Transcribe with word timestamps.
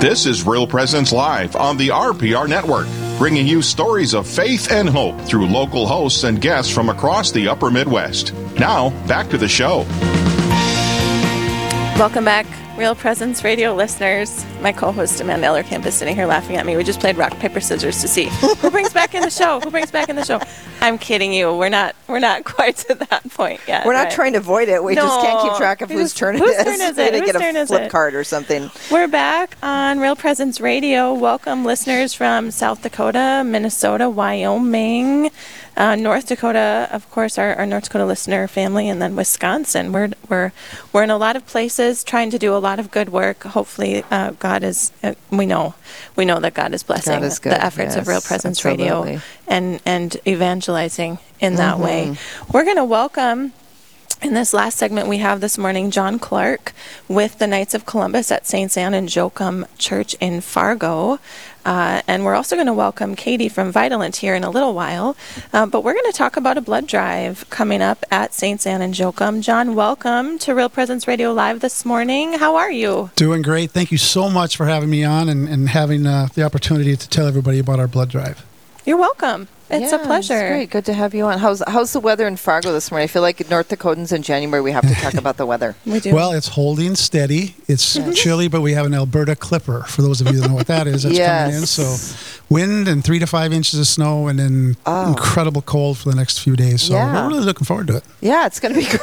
This 0.00 0.24
is 0.24 0.46
Real 0.46 0.66
Presence 0.66 1.12
Live 1.12 1.54
on 1.56 1.76
the 1.76 1.88
RPR 1.88 2.48
Network, 2.48 2.86
bringing 3.18 3.46
you 3.46 3.60
stories 3.60 4.14
of 4.14 4.26
faith 4.26 4.72
and 4.72 4.88
hope 4.88 5.20
through 5.20 5.46
local 5.46 5.86
hosts 5.86 6.24
and 6.24 6.40
guests 6.40 6.72
from 6.72 6.88
across 6.88 7.32
the 7.32 7.48
upper 7.48 7.70
Midwest. 7.70 8.32
Now, 8.58 8.88
back 9.06 9.28
to 9.28 9.36
the 9.36 9.46
show. 9.46 9.84
Welcome 11.98 12.24
back, 12.24 12.46
Real 12.78 12.94
Presence 12.94 13.44
Radio 13.44 13.74
listeners. 13.74 14.42
My 14.62 14.72
co-host 14.72 15.20
Amanda 15.20 15.48
Ellerkamp 15.48 15.84
is 15.84 15.96
sitting 15.96 16.14
here 16.14 16.24
laughing 16.24 16.56
at 16.56 16.64
me. 16.64 16.78
We 16.78 16.82
just 16.82 17.00
played 17.00 17.18
rock 17.18 17.32
paper 17.32 17.60
scissors 17.60 18.00
to 18.00 18.08
see 18.08 18.30
who 18.62 18.70
brings 18.70 18.94
back 18.94 19.14
in 19.14 19.20
the 19.20 19.28
show. 19.28 19.60
Who 19.60 19.70
brings 19.70 19.90
back 19.90 20.08
in 20.08 20.16
the 20.16 20.24
show? 20.24 20.40
I'm 20.82 20.98
kidding 20.98 21.32
you. 21.32 21.54
We're 21.56 21.68
not. 21.68 21.94
We're 22.08 22.18
not 22.20 22.44
quite 22.56 22.76
to 22.78 22.94
that 22.94 23.28
point 23.30 23.60
yet. 23.68 23.84
We're 23.86 23.92
not 23.92 24.04
right? 24.04 24.12
trying 24.12 24.32
to 24.32 24.38
avoid 24.38 24.68
it. 24.68 24.82
We 24.82 24.94
No. 24.94 25.02
just 25.06 25.20
can't 25.20 25.42
keep 25.42 25.56
track 25.56 25.80
of 25.82 25.90
Whose- 25.90 26.14
turn 26.14 26.36
it 26.36 26.40
whose 26.40 26.50
is. 26.50 26.64
turn 26.64 26.74
is 26.80 26.80
We're 26.96 27.10
gonna 27.10 27.18
Whose 27.18 27.32
get 27.32 27.56
a 27.56 27.66
flip 27.66 27.82
it? 27.82 27.90
card 27.90 28.14
or 28.14 28.24
something. 28.24 28.70
We're 28.90 29.08
back 29.08 29.56
on 29.62 30.00
Real 30.00 30.16
Presence 30.16 30.60
Radio. 30.60 31.12
Welcome, 31.14 31.64
listeners 31.64 32.14
from 32.14 32.50
South 32.50 32.82
Dakota, 32.82 33.42
Minnesota, 33.44 34.08
Wyoming, 34.08 35.30
uh, 35.80 35.94
North 35.94 36.26
Dakota, 36.26 36.90
of 36.92 37.10
course, 37.10 37.38
our, 37.38 37.54
our 37.54 37.64
North 37.64 37.84
Dakota 37.84 38.04
listener 38.04 38.46
family, 38.46 38.86
and 38.86 39.00
then 39.00 39.16
Wisconsin. 39.16 39.92
We're 39.92 40.10
we're 40.28 40.52
we're 40.92 41.04
in 41.04 41.08
a 41.10 41.16
lot 41.16 41.36
of 41.36 41.46
places 41.46 42.04
trying 42.04 42.28
to 42.32 42.38
do 42.38 42.54
a 42.54 42.58
lot 42.58 42.78
of 42.78 42.90
good 42.90 43.08
work. 43.08 43.44
Hopefully, 43.44 44.04
uh, 44.10 44.32
God 44.32 44.62
is. 44.62 44.92
Uh, 45.02 45.14
we 45.30 45.46
know 45.46 45.74
we 46.16 46.26
know 46.26 46.38
that 46.38 46.52
God 46.52 46.74
is 46.74 46.82
blessing 46.82 47.22
is 47.22 47.38
good, 47.38 47.52
the 47.52 47.64
efforts 47.64 47.96
of 47.96 48.08
Real 48.08 48.20
Presence 48.20 48.58
absolutely. 48.58 49.12
Radio 49.12 49.20
and 49.48 49.80
and 49.86 50.18
evangelizing 50.26 51.18
in 51.40 51.54
that 51.54 51.78
way. 51.78 52.08
Mm-hmm. 52.08 52.52
We're 52.52 52.64
going 52.64 52.76
to 52.76 52.84
welcome. 52.84 53.54
In 54.22 54.34
this 54.34 54.52
last 54.52 54.76
segment 54.76 55.08
we 55.08 55.16
have 55.16 55.40
this 55.40 55.56
morning, 55.56 55.90
John 55.90 56.18
Clark 56.18 56.74
with 57.08 57.38
the 57.38 57.46
Knights 57.46 57.72
of 57.72 57.86
Columbus 57.86 58.30
at 58.30 58.46
St. 58.46 58.76
Anne 58.76 58.92
and 58.92 59.14
Joachim 59.14 59.64
Church 59.78 60.12
in 60.20 60.42
Fargo. 60.42 61.18
Uh, 61.64 62.02
and 62.06 62.24
we're 62.24 62.34
also 62.34 62.56
going 62.56 62.66
to 62.66 62.72
welcome 62.72 63.14
Katie 63.14 63.48
from 63.48 63.72
Vitalant 63.72 64.16
here 64.16 64.34
in 64.34 64.44
a 64.44 64.50
little 64.50 64.74
while. 64.74 65.16
Uh, 65.52 65.66
but 65.66 65.84
we're 65.84 65.92
going 65.92 66.10
to 66.10 66.16
talk 66.16 66.36
about 66.36 66.56
a 66.56 66.60
blood 66.60 66.86
drive 66.86 67.48
coming 67.50 67.82
up 67.82 68.04
at 68.10 68.34
St. 68.34 68.66
Anne 68.66 68.82
and 68.82 68.98
Joachim. 68.98 69.42
John, 69.42 69.74
welcome 69.74 70.38
to 70.40 70.54
Real 70.54 70.68
Presence 70.68 71.06
Radio 71.06 71.32
Live 71.32 71.60
this 71.60 71.84
morning. 71.84 72.34
How 72.34 72.56
are 72.56 72.70
you? 72.70 73.10
Doing 73.16 73.42
great. 73.42 73.70
Thank 73.70 73.92
you 73.92 73.98
so 73.98 74.30
much 74.30 74.56
for 74.56 74.66
having 74.66 74.90
me 74.90 75.04
on 75.04 75.28
and, 75.28 75.48
and 75.48 75.68
having 75.68 76.06
uh, 76.06 76.28
the 76.34 76.42
opportunity 76.42 76.96
to 76.96 77.08
tell 77.08 77.26
everybody 77.26 77.58
about 77.58 77.78
our 77.78 77.88
blood 77.88 78.08
drive. 78.08 78.44
You're 78.84 78.96
welcome. 78.96 79.48
It's 79.70 79.92
Yeah, 79.92 80.00
a 80.00 80.04
pleasure. 80.04 80.48
great. 80.48 80.70
Good 80.70 80.84
to 80.86 80.92
have 80.92 81.14
you 81.14 81.26
on. 81.26 81.38
How's 81.38 81.62
how's 81.68 81.92
the 81.92 82.00
weather 82.00 82.26
in 82.26 82.36
Fargo 82.36 82.72
this 82.72 82.90
morning? 82.90 83.04
I 83.04 83.06
feel 83.06 83.22
like 83.22 83.48
North 83.48 83.68
Dakotans 83.68 84.12
in 84.12 84.22
January 84.22 84.60
we 84.60 84.72
have 84.72 84.86
to 84.86 84.94
talk 84.94 85.14
about 85.14 85.36
the 85.36 85.46
weather. 85.46 85.76
We 85.86 86.00
do. 86.00 86.14
Well, 86.14 86.32
it's 86.32 86.48
holding 86.48 86.94
steady. 86.96 87.54
It's 87.68 87.98
chilly, 88.14 88.48
but 88.48 88.60
we 88.62 88.72
have 88.72 88.86
an 88.86 88.94
Alberta 88.94 89.36
clipper. 89.36 89.82
For 89.84 90.02
those 90.02 90.20
of 90.20 90.26
you 90.28 90.40
that 90.40 90.48
know 90.48 90.54
what 90.54 90.66
that 90.66 90.86
is, 90.86 91.04
that's 91.04 91.16
coming 91.18 91.54
in. 91.56 91.66
So, 91.66 91.96
wind 92.48 92.88
and 92.88 93.02
three 93.04 93.18
to 93.20 93.26
five 93.26 93.52
inches 93.52 93.78
of 93.78 93.86
snow, 93.86 94.28
and 94.28 94.38
then 94.38 94.76
oh. 94.86 95.08
incredible 95.08 95.62
cold 95.62 95.98
for 95.98 96.10
the 96.10 96.16
next 96.16 96.38
few 96.40 96.56
days. 96.56 96.82
So, 96.82 96.94
Oh. 96.94 96.96
Yeah. 96.98 97.22
we're 97.22 97.28
really 97.28 97.44
looking 97.44 97.64
forward 97.64 97.86
to 97.88 97.96
it. 97.96 98.04
Yeah, 98.20 98.46
it's 98.46 98.58
going 98.60 98.74
to 98.74 98.80
be. 98.80 98.86
Great. 98.90 99.00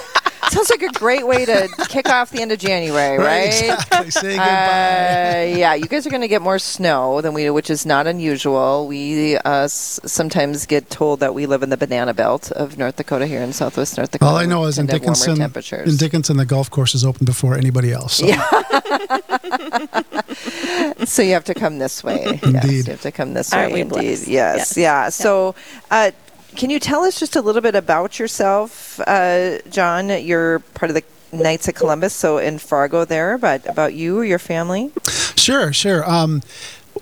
Sounds 0.50 0.70
like 0.70 0.82
a 0.82 0.92
great 0.94 1.28
way 1.28 1.46
to 1.46 1.68
kick 1.90 2.10
off 2.10 2.32
the 2.32 2.42
end 2.42 2.52
of 2.52 2.60
January, 2.60 3.18
right? 3.24 3.48
Exactly. 3.48 4.12
Say 4.12 4.38
goodbye. 4.38 4.44
Uh, 4.44 5.58
yeah, 5.58 5.74
you 5.74 5.86
guys 5.86 6.08
are 6.08 6.10
going 6.10 6.22
to 6.22 6.28
get 6.28 6.42
more 6.42 6.60
snow 6.60 7.22
than 7.22 7.34
we 7.34 7.44
do, 7.44 7.54
which 7.54 7.70
is 7.70 7.86
not 7.86 8.08
unusual. 8.08 8.88
We 8.88 9.38
uh, 9.38 9.64
s- 9.66 10.00
sometimes 10.06 10.66
get 10.66 10.90
told 10.90 11.20
that 11.20 11.34
we 11.34 11.46
live 11.46 11.64
in 11.64 11.70
the 11.70 11.78
banana 11.78 12.14
belt 12.14 12.52
of 12.54 12.78
North 12.78 12.96
Dakota 12.96 13.28
here 13.28 13.42
in 13.42 13.54
southwest 13.54 13.98
North 13.98 14.12
Dakota. 14.12 14.32
All 14.32 14.38
I 14.38 14.46
know 14.46 14.66
is 14.66 14.78
in 14.78 14.88
Tend 14.88 15.04
to 15.04 15.10
have 15.10 15.18
warmer 15.28 15.48
Dickinson, 15.50 15.90
in 15.90 15.98
Dickinson, 15.98 16.38
the 16.38 16.46
golf 16.46 16.70
course 16.72 16.96
is 16.96 17.04
open 17.06 17.26
before 17.26 17.56
anybody 17.56 17.92
else. 17.92 18.16
So. 18.16 18.28
so 21.06 21.22
you 21.22 21.34
have 21.34 21.44
to 21.46 21.54
come 21.54 21.80
this 21.80 22.04
way. 22.04 22.40
Yes, 22.48 22.54
Indeed. 22.64 22.86
you 22.88 22.92
have 22.92 23.02
to 23.02 23.12
come 23.12 23.34
this 23.34 23.54
Aren't 23.54 23.72
way. 23.72 23.76
we 23.76 23.82
Indeed. 23.82 23.94
blessed? 23.94 24.28
Yes. 24.28 24.58
Yes. 24.58 24.78
Yeah. 24.78 25.10
So, 25.10 25.56
uh, 25.92 26.12
can 26.58 26.70
you 26.70 26.80
tell 26.80 27.04
us 27.04 27.20
just 27.20 27.36
a 27.36 27.42
little 27.42 27.62
bit 27.62 27.76
about 27.76 28.20
yourself, 28.20 29.00
uh, 29.08 29.60
John? 29.70 30.10
You're 30.10 30.60
part 30.60 30.90
of 30.90 30.96
the 30.96 31.04
Knights 31.32 31.68
of 31.68 31.76
Columbus, 31.76 32.14
so 32.14 32.38
in 32.38 32.58
Fargo 32.58 33.06
there, 33.06 33.38
but 33.38 33.68
about 33.70 33.94
you 33.94 34.18
or 34.18 34.26
your 34.26 34.40
family? 34.40 34.92
Sure, 35.36 35.72
sure. 35.72 36.10
Um, 36.10 36.42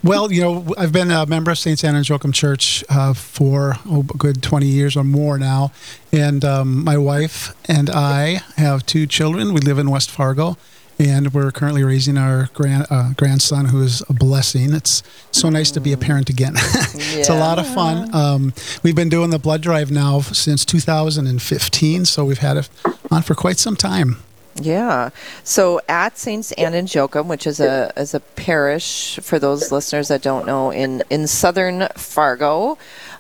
well, 0.04 0.32
you 0.32 0.42
know, 0.42 0.66
I've 0.78 0.92
been 0.92 1.10
a 1.10 1.26
member 1.26 1.52
of 1.52 1.58
St. 1.58 1.84
And 1.84 2.08
Joachim 2.08 2.32
Church 2.32 2.84
uh, 2.90 3.14
for 3.14 3.78
oh, 3.86 4.02
a 4.02 4.18
good 4.18 4.44
20 4.44 4.66
years 4.66 4.98
or 4.98 5.04
more 5.04 5.38
now. 5.38 5.72
And 6.12 6.44
um, 6.44 6.84
my 6.84 6.98
wife 6.98 7.56
and 7.70 7.90
I 7.90 8.42
have 8.58 8.86
two 8.86 9.08
children. 9.08 9.54
We 9.54 9.62
live 9.62 9.80
in 9.80 9.90
West 9.90 10.12
Fargo, 10.12 10.58
and 11.00 11.34
we're 11.34 11.52
currently 11.52 11.84
raising 11.84 12.18
our 12.18 12.50
grand, 12.54 12.88
uh, 12.90 13.14
grandson, 13.18 13.66
who 13.66 13.82
is 13.82 14.02
a 14.10 14.14
blessing. 14.14 14.74
It's 14.74 15.04
so 15.32 15.50
nice 15.50 15.72
to 15.72 15.80
be 15.80 15.94
a 15.94 15.98
parent 15.98 16.30
again. 16.30 16.54
it's 16.58 17.30
a 17.30 17.38
lot 17.38 17.60
of 17.60 17.68
fun. 17.68 18.14
Um, 18.14 18.54
we've 18.84 18.96
been 18.96 19.10
doing 19.10 19.30
the 19.30 19.40
blood 19.40 19.62
drive 19.62 19.92
now 19.92 20.22
since 20.22 20.66
2015, 20.66 22.06
so 22.06 22.26
we've 22.26 22.38
had 22.38 22.58
it 22.58 22.70
on 23.12 23.22
for 23.22 23.36
quite 23.36 23.60
some 23.60 23.76
time. 23.76 24.18
Yeah. 24.56 25.10
So 25.44 25.82
at 25.90 26.18
Saints 26.18 26.54
Anne 26.54 26.74
and 26.74 26.94
Joachim, 26.94 27.28
which 27.28 27.46
is 27.46 27.60
a 27.60 27.92
is 27.98 28.14
a 28.14 28.22
parish 28.22 29.20
for 29.22 29.38
those 29.38 29.70
listeners 29.70 30.08
that 30.08 30.22
don't 30.22 30.46
know, 30.46 30.72
in 30.72 31.04
in 31.10 31.28
southern 31.28 31.90
Fargo, 31.96 32.78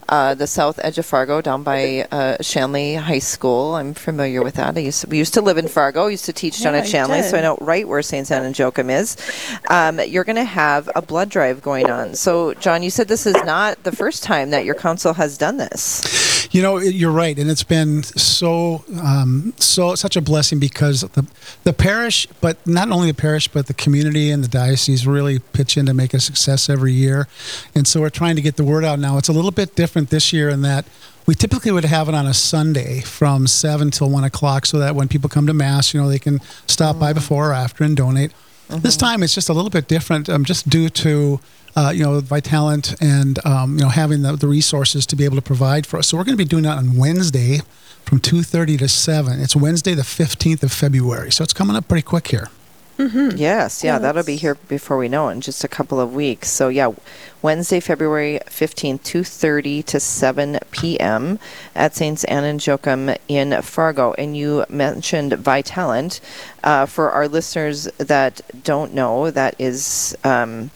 uh, 0.10 0.36
the 0.36 0.48
south 0.48 0.80
edge 0.84 0.98
of 0.98 1.06
Fargo, 1.06 1.42
down 1.42 1.64
by 1.64 2.08
uh, 2.12 2.38
Shanley 2.42 2.96
High 2.96 3.20
School. 3.20 3.76
I'm 3.76 3.94
familiar 3.94 4.44
with 4.44 4.56
that. 4.56 4.76
I 4.76 4.80
used 4.82 5.02
to, 5.02 5.08
we 5.08 5.18
used 5.18 5.34
to 5.36 5.42
live 5.42 5.58
in 5.58 5.68
Fargo. 5.68 6.08
I 6.08 6.10
Used 6.10 6.26
to 6.26 6.34
teach 6.34 6.62
down 6.62 6.74
Yeah, 6.74 6.82
at 6.82 6.88
Shanley, 6.88 7.22
so 7.24 7.38
I 7.38 7.42
know 7.42 7.58
right 7.62 7.88
where 7.88 8.02
St. 8.02 8.30
Anne 8.32 8.44
and 8.46 8.58
Joachim 8.58 8.90
is. 8.90 9.18
Um, 9.70 10.00
you're 10.00 10.24
going 10.24 10.36
to 10.36 10.44
have 10.44 10.90
a 10.96 11.02
blood 11.02 11.30
drive 11.30 11.62
going 11.62 11.90
on. 11.90 12.16
So, 12.16 12.54
John, 12.56 12.84
you 12.84 12.90
said 12.90 13.08
this 13.08 13.26
is 13.26 13.36
not 13.44 13.84
the 13.84 13.92
first 13.92 14.24
time 14.24 14.52
that 14.52 14.66
your 14.66 14.76
council 14.76 15.14
has 15.14 15.38
done 15.38 15.58
this. 15.58 16.35
You 16.52 16.62
know, 16.62 16.78
you're 16.78 17.12
right, 17.12 17.38
and 17.38 17.50
it's 17.50 17.64
been 17.64 18.04
so 18.04 18.84
um, 19.02 19.54
so 19.58 19.96
such 19.96 20.16
a 20.16 20.22
blessing 20.22 20.60
because 20.60 21.02
the 21.02 21.26
the 21.64 21.74
parish, 21.74 22.28
but 22.42 22.66
not 22.66 22.90
only 22.90 23.12
the 23.12 23.22
parish, 23.22 23.48
but 23.48 23.68
the 23.68 23.74
community 23.74 24.32
and 24.32 24.44
the 24.44 24.48
diocese 24.48 25.06
really 25.08 25.40
pitch 25.40 25.78
in 25.78 25.86
to 25.88 25.94
make 25.94 26.14
a 26.14 26.20
success 26.20 26.70
every 26.70 26.94
year, 26.94 27.28
and 27.74 27.88
so 27.88 28.02
we're 28.02 28.10
trying 28.10 28.36
to 28.36 28.42
get 28.42 28.56
the 28.56 28.64
word 28.64 28.86
out 28.86 29.00
now. 29.00 29.18
It's 29.18 29.30
a 29.30 29.34
little 29.34 29.52
bit 29.52 29.76
different 29.76 30.10
this 30.10 30.32
year 30.32 30.50
in 30.50 30.62
that. 30.62 30.86
We 31.26 31.34
typically 31.34 31.72
would 31.72 31.86
have 31.86 32.08
it 32.08 32.14
on 32.14 32.28
a 32.28 32.34
Sunday 32.36 33.02
from 33.02 33.48
seven 33.48 33.90
till 33.92 34.10
one 34.10 34.24
o'clock, 34.24 34.66
so 34.66 34.78
that 34.80 34.96
when 34.96 35.08
people 35.08 35.30
come 35.30 35.48
to 35.48 35.54
mass, 35.54 35.94
you 35.94 36.02
know, 36.02 36.08
they 36.08 36.20
can 36.20 36.40
stop 36.68 37.00
by 37.00 37.14
before 37.14 37.50
or 37.50 37.54
after 37.54 37.84
and 37.84 37.98
donate. 37.98 38.32
This 38.70 38.98
time 38.98 39.22
it's 39.24 39.34
just 39.36 39.50
a 39.50 39.54
little 39.54 39.70
bit 39.70 39.88
different, 39.88 40.28
um, 40.30 40.44
just 40.44 40.70
due 40.70 40.90
to 40.90 41.40
uh, 41.76 41.92
you 41.94 42.04
know 42.04 42.20
Vitalant 42.22 42.96
and 43.02 43.44
um, 43.46 43.78
you 43.78 43.84
know 43.84 43.90
having 43.90 44.22
the, 44.22 44.36
the 44.36 44.48
resources 44.48 45.06
to 45.08 45.16
be 45.16 45.26
able 45.26 45.36
to 45.36 45.42
provide 45.42 45.86
for 45.86 45.98
us. 45.98 46.08
So 46.08 46.18
we're 46.18 46.24
going 46.24 46.38
to 46.38 46.44
be 46.44 46.50
doing 46.50 46.64
that 46.64 46.78
on 46.78 46.98
Wednesday 46.98 47.60
from 48.04 48.20
two 48.20 48.44
thirty 48.44 48.78
to 48.78 48.88
seven. 48.88 49.40
It's 49.40 49.56
Wednesday 49.56 49.94
the 49.94 50.04
fifteenth 50.04 50.64
of 50.64 50.72
February, 50.72 51.32
so 51.32 51.44
it's 51.44 51.54
coming 51.54 51.76
up 51.76 51.88
pretty 51.88 52.04
quick 52.04 52.28
here. 52.28 52.50
Yes, 52.98 53.84
yeah, 53.84 53.96
Yeah, 53.96 54.00
that'll 54.00 54.24
be 54.24 54.38
here 54.38 54.56
before 54.56 54.98
we 54.98 55.10
know 55.10 55.28
it 55.28 55.34
in 55.34 55.42
just 55.42 55.66
a 55.66 55.68
couple 55.68 56.00
of 56.00 56.14
weeks. 56.14 56.48
So 56.50 56.70
yeah, 56.70 56.94
Wednesday, 57.42 57.82
February 57.82 58.40
fifteenth, 58.48 59.04
two 59.04 59.26
thirty 59.26 59.84
to 59.84 60.00
seven 60.00 60.60
p.m. 60.72 61.38
at 61.76 61.94
Saints 61.94 62.24
Anne 62.24 62.46
and 62.46 62.66
Joachim 62.66 63.12
in 63.28 63.62
Fargo. 63.62 64.14
And 64.14 64.38
you 64.38 64.64
mentioned 64.70 65.34
Vitalant. 65.34 66.22
Uh, 66.64 66.86
for 66.86 67.12
our 67.12 67.28
listeners 67.28 67.84
that 67.98 68.40
don't 68.64 68.94
know, 68.94 69.30
that 69.30 69.56
is. 69.60 70.16
Um, 70.24 70.72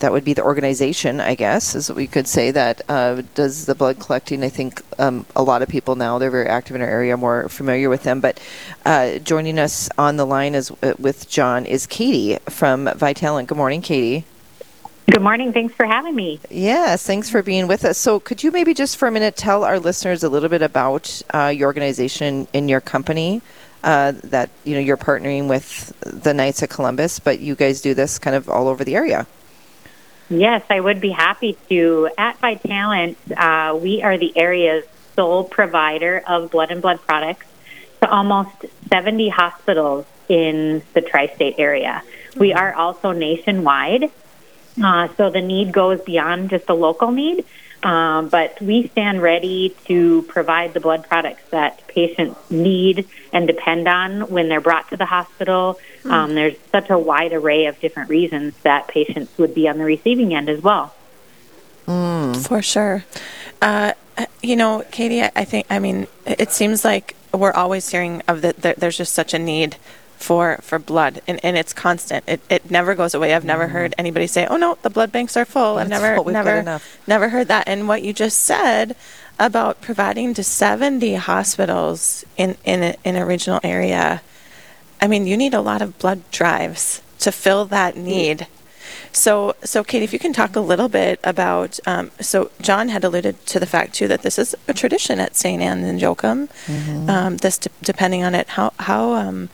that 0.00 0.12
would 0.12 0.24
be 0.24 0.32
the 0.34 0.42
organization, 0.42 1.20
I 1.20 1.34
guess, 1.34 1.74
is 1.74 1.88
what 1.88 1.96
we 1.96 2.06
could 2.06 2.26
say 2.26 2.50
that 2.50 2.80
uh, 2.88 3.22
does 3.34 3.66
the 3.66 3.74
blood 3.74 4.00
collecting. 4.00 4.42
I 4.42 4.48
think 4.48 4.82
um, 4.98 5.26
a 5.36 5.42
lot 5.42 5.62
of 5.62 5.68
people 5.68 5.94
now 5.94 6.18
they're 6.18 6.30
very 6.30 6.48
active 6.48 6.74
in 6.74 6.82
our 6.82 6.88
area, 6.88 7.16
more 7.16 7.48
familiar 7.48 7.88
with 7.88 8.02
them. 8.02 8.20
But 8.20 8.40
uh, 8.84 9.18
joining 9.18 9.58
us 9.58 9.88
on 9.98 10.16
the 10.16 10.26
line 10.26 10.54
is 10.54 10.70
uh, 10.82 10.94
with 10.98 11.28
John 11.28 11.66
is 11.66 11.86
Katie 11.86 12.38
from 12.48 12.86
Vitalant. 12.86 13.46
Good 13.46 13.58
morning, 13.58 13.82
Katie. 13.82 14.24
Good 15.10 15.22
morning. 15.22 15.52
Thanks 15.52 15.74
for 15.74 15.84
having 15.86 16.14
me. 16.14 16.40
Yes, 16.50 17.04
thanks 17.04 17.28
for 17.28 17.42
being 17.42 17.66
with 17.66 17.84
us. 17.84 17.98
So, 17.98 18.20
could 18.20 18.42
you 18.42 18.50
maybe 18.50 18.74
just 18.74 18.96
for 18.96 19.08
a 19.08 19.10
minute 19.10 19.36
tell 19.36 19.64
our 19.64 19.78
listeners 19.78 20.22
a 20.22 20.28
little 20.28 20.48
bit 20.48 20.62
about 20.62 21.20
uh, 21.34 21.48
your 21.48 21.66
organization 21.66 22.48
and 22.54 22.70
your 22.70 22.80
company? 22.80 23.42
Uh, 23.82 24.12
that 24.24 24.50
you 24.64 24.74
know 24.74 24.80
you're 24.80 24.98
partnering 24.98 25.48
with 25.48 25.92
the 26.00 26.34
Knights 26.34 26.62
of 26.62 26.68
Columbus, 26.68 27.18
but 27.18 27.40
you 27.40 27.54
guys 27.54 27.80
do 27.80 27.94
this 27.94 28.18
kind 28.18 28.36
of 28.36 28.48
all 28.48 28.68
over 28.68 28.84
the 28.84 28.94
area. 28.94 29.26
Yes, 30.30 30.62
I 30.70 30.78
would 30.78 31.00
be 31.00 31.10
happy 31.10 31.58
to. 31.68 32.08
At 32.16 32.40
Vitalant, 32.40 33.16
uh, 33.36 33.76
we 33.76 34.00
are 34.02 34.16
the 34.16 34.32
area's 34.38 34.84
sole 35.16 35.42
provider 35.42 36.22
of 36.26 36.52
blood 36.52 36.70
and 36.70 36.80
blood 36.80 37.00
products 37.02 37.46
to 38.00 38.08
almost 38.08 38.64
70 38.88 39.28
hospitals 39.28 40.06
in 40.28 40.82
the 40.94 41.00
tri 41.00 41.26
state 41.26 41.56
area. 41.58 42.04
We 42.36 42.52
are 42.52 42.72
also 42.72 43.10
nationwide, 43.10 44.04
uh, 44.82 45.08
so 45.16 45.30
the 45.30 45.42
need 45.42 45.72
goes 45.72 46.00
beyond 46.00 46.50
just 46.50 46.68
the 46.68 46.76
local 46.76 47.10
need. 47.10 47.44
Um, 47.82 48.28
but 48.28 48.60
we 48.60 48.88
stand 48.88 49.22
ready 49.22 49.74
to 49.86 50.22
provide 50.22 50.74
the 50.74 50.80
blood 50.80 51.08
products 51.08 51.42
that 51.50 51.86
patients 51.88 52.38
need 52.50 53.08
and 53.32 53.46
depend 53.46 53.88
on 53.88 54.28
when 54.30 54.48
they're 54.48 54.60
brought 54.60 54.90
to 54.90 54.96
the 54.98 55.06
hospital. 55.06 55.80
Mm. 56.04 56.10
Um, 56.10 56.34
there's 56.34 56.56
such 56.70 56.90
a 56.90 56.98
wide 56.98 57.32
array 57.32 57.66
of 57.66 57.80
different 57.80 58.10
reasons 58.10 58.54
that 58.62 58.88
patients 58.88 59.36
would 59.38 59.54
be 59.54 59.66
on 59.66 59.78
the 59.78 59.84
receiving 59.84 60.34
end 60.34 60.50
as 60.50 60.62
well. 60.62 60.94
Mm. 61.86 62.46
For 62.46 62.60
sure. 62.60 63.04
Uh, 63.62 63.94
you 64.42 64.56
know, 64.56 64.84
Katie, 64.90 65.22
I 65.22 65.44
think, 65.44 65.66
I 65.70 65.78
mean, 65.78 66.06
it 66.26 66.50
seems 66.50 66.84
like 66.84 67.16
we're 67.32 67.52
always 67.52 67.88
hearing 67.88 68.22
of 68.28 68.42
that. 68.42 68.60
There's 68.60 68.98
just 68.98 69.14
such 69.14 69.32
a 69.32 69.38
need 69.38 69.76
for 70.20 70.58
for 70.60 70.78
blood 70.78 71.22
and, 71.26 71.42
and 71.42 71.56
it's 71.56 71.72
constant 71.72 72.22
it, 72.28 72.40
it 72.50 72.70
never 72.70 72.94
goes 72.94 73.14
away 73.14 73.32
i've 73.32 73.44
never 73.44 73.68
mm. 73.68 73.70
heard 73.70 73.94
anybody 73.96 74.26
say 74.26 74.46
oh 74.46 74.56
no 74.56 74.76
the 74.82 74.90
blood 74.90 75.10
banks 75.10 75.34
are 75.34 75.46
full 75.46 75.78
i've 75.78 75.88
never 75.88 76.22
never 76.30 76.80
never 77.06 77.30
heard 77.30 77.48
that 77.48 77.66
and 77.66 77.88
what 77.88 78.02
you 78.02 78.12
just 78.12 78.38
said 78.38 78.94
about 79.38 79.80
providing 79.80 80.34
to 80.34 80.44
70 80.44 81.14
hospitals 81.14 82.24
in 82.36 82.56
in 82.64 82.82
a, 82.82 82.94
in 83.02 83.16
a 83.16 83.24
regional 83.24 83.60
area 83.62 84.20
i 85.00 85.08
mean 85.08 85.26
you 85.26 85.38
need 85.38 85.54
a 85.54 85.60
lot 85.62 85.80
of 85.80 85.98
blood 85.98 86.22
drives 86.30 87.00
to 87.18 87.32
fill 87.32 87.64
that 87.64 87.96
need 87.96 88.46
so, 89.12 89.56
so 89.64 89.82
Kate, 89.82 90.02
if 90.02 90.12
you 90.12 90.18
can 90.18 90.32
talk 90.32 90.56
a 90.56 90.60
little 90.60 90.88
bit 90.88 91.18
about, 91.24 91.80
um, 91.86 92.10
so 92.20 92.50
John 92.60 92.88
had 92.88 93.04
alluded 93.04 93.44
to 93.46 93.58
the 93.60 93.66
fact 93.66 93.94
too 93.94 94.08
that 94.08 94.22
this 94.22 94.38
is 94.38 94.54
a 94.68 94.74
tradition 94.74 95.18
at 95.18 95.36
St. 95.36 95.60
Anne 95.60 95.84
and 95.84 96.00
Joachim. 96.00 96.48
Mm-hmm. 96.66 97.10
Um, 97.10 97.36
this, 97.38 97.58
de- 97.58 97.70
depending 97.82 98.22
on 98.22 98.34
it, 98.34 98.48
how 98.50 98.72
how 98.78 99.14
um, 99.14 99.48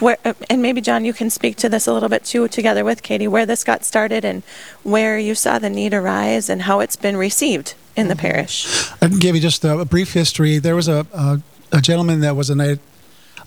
where, 0.00 0.18
and 0.50 0.62
maybe 0.62 0.80
John, 0.80 1.04
you 1.04 1.12
can 1.12 1.30
speak 1.30 1.56
to 1.56 1.68
this 1.68 1.86
a 1.86 1.92
little 1.92 2.08
bit 2.08 2.24
too, 2.24 2.48
together 2.48 2.84
with 2.84 3.02
Katie, 3.02 3.28
where 3.28 3.46
this 3.46 3.64
got 3.64 3.84
started 3.84 4.24
and 4.24 4.42
where 4.82 5.18
you 5.18 5.34
saw 5.34 5.58
the 5.58 5.70
need 5.70 5.94
arise 5.94 6.48
and 6.48 6.62
how 6.62 6.80
it's 6.80 6.96
been 6.96 7.16
received 7.16 7.74
in 7.96 8.08
the 8.08 8.14
mm-hmm. 8.14 8.20
parish. 8.20 8.90
I 9.00 9.08
can 9.08 9.18
give 9.18 9.34
you 9.34 9.40
just 9.40 9.64
a, 9.64 9.84
brief 9.84 10.12
history. 10.12 10.58
There 10.58 10.76
was 10.76 10.88
a, 10.88 11.06
a, 11.12 11.40
a 11.72 11.80
gentleman 11.80 12.20
that 12.20 12.36
was 12.36 12.50
a 12.50 12.54
knight 12.54 12.78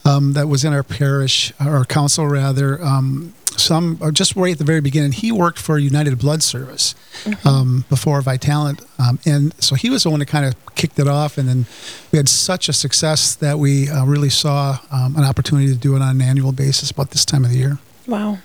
um, 0.06 0.34
that 0.34 0.48
was 0.48 0.64
in 0.64 0.74
our 0.74 0.84
parish, 0.84 1.52
or 1.60 1.84
council 1.84 2.28
rather, 2.28 2.82
um, 2.84 3.34
some 3.60 3.98
or 4.02 4.12
just 4.12 4.36
right 4.36 4.54
at 4.54 4.58
the 4.58 4.64
very 4.64 4.82
beginning, 4.82 5.12
he 5.12 5.32
worked 5.32 5.60
for 5.60 5.78
United 5.78 6.18
Blood 6.20 6.44
Service 6.44 6.96
mm-hmm. 7.24 7.48
um, 7.48 7.86
before 7.90 8.22
Vitalant, 8.22 8.86
um, 9.00 9.20
and 9.26 9.54
so 9.62 9.76
he 9.76 9.90
was 9.90 10.04
the 10.04 10.10
one 10.10 10.20
that 10.20 10.28
kind 10.28 10.46
of 10.46 10.56
kicked 10.76 11.00
it 11.00 11.08
off. 11.08 11.38
And 11.38 11.48
then 11.48 11.66
we 12.12 12.18
had 12.18 12.30
such 12.30 12.70
a 12.70 12.74
success 12.74 13.36
that 13.36 13.60
we 13.60 13.90
uh, 13.90 14.06
really 14.06 14.30
saw 14.30 14.80
um, 14.92 15.16
an 15.16 15.24
opportunity 15.24 15.68
to 15.68 15.76
do 15.76 15.96
it 15.96 16.02
on 16.02 16.16
an 16.16 16.22
annual 16.22 16.52
basis 16.52 16.92
about 16.92 17.12
this 17.12 17.26
time 17.26 17.44
of 17.44 17.52
the 17.52 17.58
year. 17.58 17.80
Wow, 18.08 18.40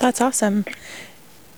that's 0.00 0.20
awesome. 0.20 0.64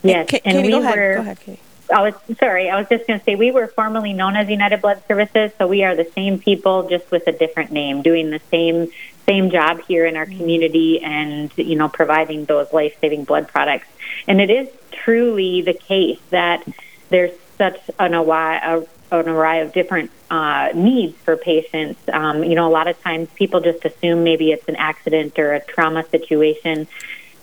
Yes, 0.02 0.28
K- 0.28 0.40
and 0.44 0.56
Katie, 0.56 0.68
we 0.68 0.72
go 0.72 0.80
ahead. 0.80 0.96
were. 0.96 1.14
Go 1.16 1.20
ahead, 1.20 1.40
Katie. 1.40 1.60
I 1.94 2.02
was 2.02 2.14
sorry. 2.38 2.68
I 2.68 2.76
was 2.76 2.88
just 2.88 3.06
going 3.06 3.20
to 3.20 3.24
say 3.24 3.36
we 3.36 3.52
were 3.52 3.68
formerly 3.68 4.12
known 4.12 4.34
as 4.34 4.48
United 4.48 4.80
Blood 4.80 5.02
Services, 5.06 5.52
so 5.56 5.66
we 5.68 5.84
are 5.84 5.94
the 5.94 6.10
same 6.16 6.38
people, 6.38 6.88
just 6.88 7.10
with 7.10 7.26
a 7.28 7.32
different 7.32 7.70
name, 7.70 8.02
doing 8.02 8.30
the 8.30 8.40
same 8.50 8.90
same 9.26 9.50
job 9.50 9.80
here 9.82 10.06
in 10.06 10.16
our 10.16 10.26
community 10.26 11.02
and, 11.02 11.50
you 11.56 11.76
know, 11.76 11.88
providing 11.88 12.44
those 12.44 12.72
life 12.72 12.96
saving 13.00 13.24
blood 13.24 13.48
products. 13.48 13.86
And 14.28 14.40
it 14.40 14.50
is 14.50 14.68
truly 14.92 15.62
the 15.62 15.74
case 15.74 16.20
that 16.30 16.66
there's 17.08 17.32
such 17.58 17.78
an 17.98 18.14
array, 18.14 18.84
an 19.10 19.28
array 19.28 19.60
of 19.60 19.72
different 19.72 20.10
uh, 20.30 20.70
needs 20.74 21.16
for 21.18 21.36
patients. 21.36 22.00
Um, 22.12 22.44
you 22.44 22.54
know, 22.54 22.68
a 22.68 22.70
lot 22.70 22.88
of 22.88 23.00
times 23.02 23.28
people 23.34 23.60
just 23.60 23.84
assume 23.84 24.24
maybe 24.24 24.52
it's 24.52 24.68
an 24.68 24.76
accident 24.76 25.38
or 25.38 25.54
a 25.54 25.60
trauma 25.60 26.04
situation 26.08 26.86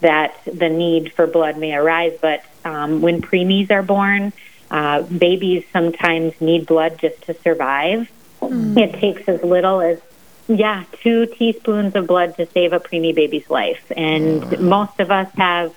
that 0.02 0.38
the 0.46 0.70
need 0.70 1.14
for 1.14 1.28
blood 1.28 1.58
may 1.58 1.74
arise. 1.74 2.18
But 2.22 2.44
um, 2.66 3.02
when 3.02 3.22
preemies 3.22 3.72
are 3.72 3.84
born, 3.84 4.34
uh, 4.70 5.04
babies 5.04 5.64
sometimes 5.72 6.40
need 6.42 6.66
blood 6.66 6.98
just 7.00 7.22
to 7.24 7.34
survive. 7.36 8.12
Mm. 8.42 8.78
It 8.78 8.94
takes 8.94 9.28
as 9.30 9.44
little 9.44 9.82
as 9.82 10.02
yeah, 10.48 10.84
two 11.02 11.26
teaspoons 11.26 11.96
of 11.96 12.08
blood 12.08 12.36
to 12.38 12.46
save 12.48 12.74
a 12.74 12.80
preemie 12.80 13.16
baby's 13.16 13.50
life. 13.50 13.92
And 13.96 14.60
most 14.60 15.00
of 15.00 15.10
us 15.10 15.32
have, 15.36 15.74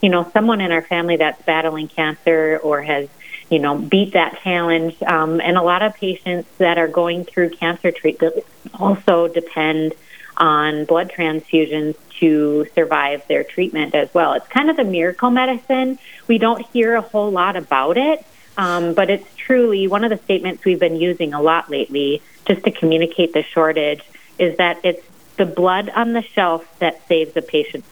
you 0.00 0.08
know, 0.08 0.28
someone 0.32 0.60
in 0.60 0.72
our 0.72 0.82
family 0.82 1.16
that's 1.16 1.42
battling 1.42 1.88
cancer 1.88 2.58
or 2.62 2.82
has, 2.82 3.08
you 3.50 3.58
know, 3.58 3.76
beat 3.76 4.14
that 4.14 4.40
challenge. 4.42 5.00
Um, 5.02 5.40
and 5.40 5.56
a 5.56 5.62
lot 5.62 5.82
of 5.82 5.94
patients 5.94 6.48
that 6.58 6.78
are 6.78 6.88
going 6.88 7.24
through 7.24 7.50
cancer 7.50 7.90
treatment 7.90 8.36
also 8.78 9.28
depend 9.28 9.94
on 10.38 10.84
blood 10.84 11.10
transfusions 11.10 11.94
to 12.20 12.66
survive 12.74 13.26
their 13.28 13.44
treatment 13.44 13.94
as 13.94 14.12
well. 14.14 14.32
It's 14.34 14.48
kind 14.48 14.70
of 14.70 14.76
the 14.76 14.84
miracle 14.84 15.30
medicine. 15.30 15.98
We 16.26 16.38
don't 16.38 16.66
hear 16.72 16.94
a 16.94 17.02
whole 17.02 17.30
lot 17.30 17.56
about 17.56 17.98
it, 17.98 18.24
um, 18.56 18.94
but 18.94 19.10
it's 19.10 19.26
truly 19.36 19.88
one 19.88 20.04
of 20.04 20.10
the 20.10 20.18
statements 20.24 20.64
we've 20.64 20.80
been 20.80 20.96
using 20.96 21.34
a 21.34 21.40
lot 21.40 21.70
lately 21.70 22.22
just 22.46 22.64
to 22.64 22.70
communicate 22.70 23.32
the 23.32 23.42
shortage 23.42 24.02
is 24.38 24.56
that 24.56 24.80
it's 24.84 25.04
the 25.36 25.46
blood 25.46 25.90
on 25.90 26.12
the 26.12 26.22
shelf 26.22 26.66
that 26.78 27.06
saves 27.08 27.36
a 27.36 27.42
patient's 27.42 27.88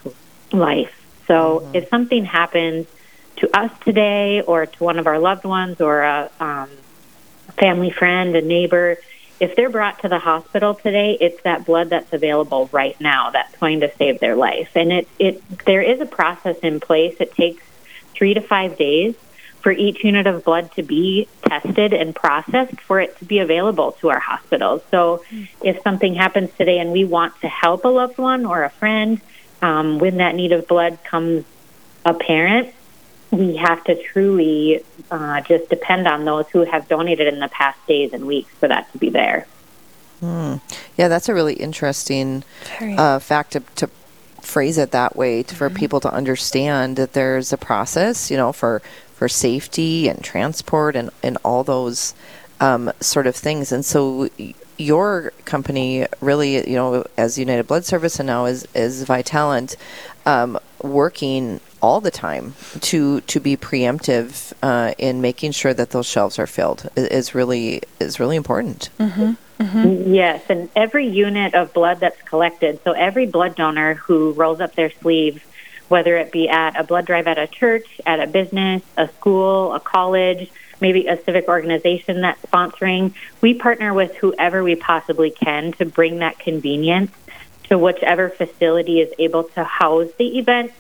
life. 0.52 1.00
So 1.26 1.60
mm-hmm. 1.60 1.76
if 1.76 1.88
something 1.88 2.24
happens 2.24 2.86
to 3.36 3.56
us 3.56 3.70
today 3.80 4.40
or 4.42 4.66
to 4.66 4.84
one 4.84 4.98
of 4.98 5.06
our 5.06 5.18
loved 5.18 5.44
ones 5.44 5.80
or 5.80 6.02
a 6.02 6.30
um, 6.40 6.70
family 7.58 7.90
friend, 7.90 8.34
a 8.36 8.40
neighbor, 8.40 8.98
if 9.40 9.56
they're 9.56 9.70
brought 9.70 10.00
to 10.02 10.08
the 10.08 10.18
hospital 10.18 10.74
today, 10.74 11.18
it's 11.20 11.42
that 11.42 11.66
blood 11.66 11.90
that's 11.90 12.12
available 12.12 12.68
right 12.72 12.98
now 13.00 13.30
that's 13.30 13.54
going 13.56 13.80
to 13.80 13.92
save 13.96 14.20
their 14.20 14.36
life. 14.36 14.70
And 14.74 14.92
it, 14.92 15.08
it 15.18 15.58
there 15.66 15.82
is 15.82 16.00
a 16.00 16.06
process 16.06 16.56
in 16.58 16.80
place. 16.80 17.16
It 17.18 17.34
takes 17.34 17.62
three 18.14 18.34
to 18.34 18.40
five 18.40 18.78
days 18.78 19.16
for 19.64 19.72
each 19.72 20.04
unit 20.04 20.26
of 20.26 20.44
blood 20.44 20.70
to 20.72 20.82
be 20.82 21.26
tested 21.42 21.94
and 21.94 22.14
processed 22.14 22.78
for 22.82 23.00
it 23.00 23.18
to 23.18 23.24
be 23.24 23.38
available 23.38 23.92
to 23.92 24.10
our 24.10 24.20
hospitals. 24.20 24.82
So 24.90 25.24
if 25.62 25.82
something 25.82 26.14
happens 26.14 26.50
today 26.58 26.78
and 26.80 26.92
we 26.92 27.06
want 27.06 27.40
to 27.40 27.48
help 27.48 27.86
a 27.86 27.88
loved 27.88 28.18
one 28.18 28.44
or 28.44 28.62
a 28.62 28.68
friend, 28.68 29.22
um, 29.62 29.98
when 29.98 30.18
that 30.18 30.34
need 30.34 30.52
of 30.52 30.68
blood 30.68 30.98
comes 31.02 31.46
apparent, 32.04 32.74
we 33.30 33.56
have 33.56 33.82
to 33.84 34.00
truly 34.00 34.84
uh, 35.10 35.40
just 35.40 35.70
depend 35.70 36.06
on 36.06 36.26
those 36.26 36.46
who 36.50 36.64
have 36.64 36.86
donated 36.86 37.32
in 37.32 37.40
the 37.40 37.48
past 37.48 37.78
days 37.86 38.12
and 38.12 38.26
weeks 38.26 38.52
for 38.56 38.68
that 38.68 38.92
to 38.92 38.98
be 38.98 39.08
there. 39.08 39.46
Mm. 40.20 40.60
Yeah, 40.98 41.08
that's 41.08 41.30
a 41.30 41.34
really 41.34 41.54
interesting 41.54 42.44
uh, 42.82 43.18
fact 43.18 43.52
to, 43.52 43.60
to, 43.76 43.88
phrase 44.44 44.78
it 44.78 44.90
that 44.90 45.16
way 45.16 45.42
to, 45.42 45.54
for 45.54 45.68
mm-hmm. 45.68 45.78
people 45.78 46.00
to 46.00 46.12
understand 46.12 46.96
that 46.96 47.14
there's 47.14 47.52
a 47.52 47.56
process, 47.56 48.30
you 48.30 48.36
know, 48.36 48.52
for 48.52 48.82
for 49.14 49.28
safety 49.28 50.08
and 50.08 50.22
transport 50.22 50.96
and, 50.96 51.10
and 51.22 51.38
all 51.44 51.64
those 51.64 52.14
um, 52.60 52.92
sort 53.00 53.26
of 53.26 53.34
things. 53.36 53.72
And 53.72 53.84
so 53.84 54.28
your 54.76 55.32
company 55.44 56.06
really, 56.20 56.68
you 56.68 56.76
know, 56.76 57.06
as 57.16 57.38
United 57.38 57.66
Blood 57.66 57.84
Service 57.84 58.18
and 58.18 58.26
now 58.26 58.46
as, 58.46 58.66
as 58.74 59.04
Vitalant, 59.04 59.76
um, 60.26 60.58
working 60.82 61.60
all 61.80 62.00
the 62.00 62.10
time 62.10 62.54
to 62.80 63.20
to 63.22 63.38
be 63.40 63.56
preemptive 63.56 64.54
uh, 64.62 64.94
in 64.96 65.20
making 65.20 65.52
sure 65.52 65.74
that 65.74 65.90
those 65.90 66.06
shelves 66.06 66.38
are 66.38 66.46
filled 66.46 66.88
is 66.96 67.34
really 67.34 67.82
is 68.00 68.18
really 68.18 68.36
important. 68.36 68.88
Mm-hmm. 68.98 69.32
Mm-hmm. 69.60 70.14
Yes, 70.14 70.42
and 70.48 70.68
every 70.74 71.06
unit 71.06 71.54
of 71.54 71.72
blood 71.72 72.00
that's 72.00 72.20
collected, 72.22 72.80
so 72.84 72.92
every 72.92 73.26
blood 73.26 73.54
donor 73.54 73.94
who 73.94 74.32
rolls 74.32 74.60
up 74.60 74.74
their 74.74 74.90
sleeves 74.90 75.42
whether 75.94 76.16
it 76.16 76.32
be 76.32 76.48
at 76.48 76.76
a 76.76 76.82
blood 76.82 77.06
drive 77.06 77.28
at 77.28 77.38
a 77.38 77.46
church, 77.46 77.86
at 78.04 78.18
a 78.18 78.26
business, 78.26 78.82
a 78.96 79.06
school, 79.10 79.72
a 79.72 79.78
college, 79.78 80.50
maybe 80.80 81.06
a 81.06 81.22
civic 81.22 81.46
organization 81.46 82.22
that's 82.22 82.44
sponsoring. 82.46 83.14
We 83.40 83.54
partner 83.54 83.94
with 83.94 84.12
whoever 84.16 84.64
we 84.64 84.74
possibly 84.74 85.30
can 85.30 85.70
to 85.74 85.84
bring 85.84 86.18
that 86.18 86.40
convenience 86.40 87.12
to 87.68 87.78
whichever 87.78 88.28
facility 88.28 89.02
is 89.02 89.14
able 89.20 89.44
to 89.44 89.62
house 89.62 90.10
the 90.18 90.36
event 90.36 90.72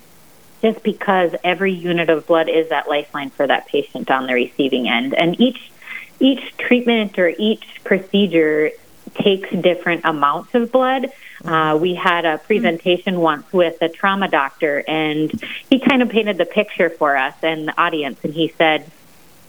just 0.62 0.82
because 0.82 1.32
every 1.44 1.72
unit 1.72 2.10
of 2.10 2.26
blood 2.26 2.48
is 2.48 2.70
that 2.70 2.88
lifeline 2.88 3.30
for 3.30 3.46
that 3.46 3.68
patient 3.68 4.10
on 4.10 4.26
the 4.26 4.34
receiving 4.34 4.88
end 4.88 5.14
and 5.14 5.40
each 5.40 5.70
each 6.18 6.56
treatment 6.58 7.20
or 7.20 7.28
each 7.38 7.64
procedure 7.84 8.72
takes 9.14 9.50
different 9.50 10.02
amounts 10.04 10.54
of 10.54 10.70
blood 10.72 11.10
uh, 11.44 11.76
we 11.78 11.94
had 11.94 12.24
a 12.24 12.38
presentation 12.38 13.20
once 13.20 13.50
with 13.52 13.80
a 13.82 13.88
trauma 13.88 14.28
doctor, 14.28 14.82
and 14.88 15.30
he 15.68 15.78
kind 15.78 16.00
of 16.00 16.08
painted 16.08 16.38
the 16.38 16.46
picture 16.46 16.88
for 16.88 17.16
us 17.16 17.34
and 17.42 17.68
the 17.68 17.80
audience. 17.80 18.18
And 18.22 18.32
he 18.32 18.48
said, 18.56 18.90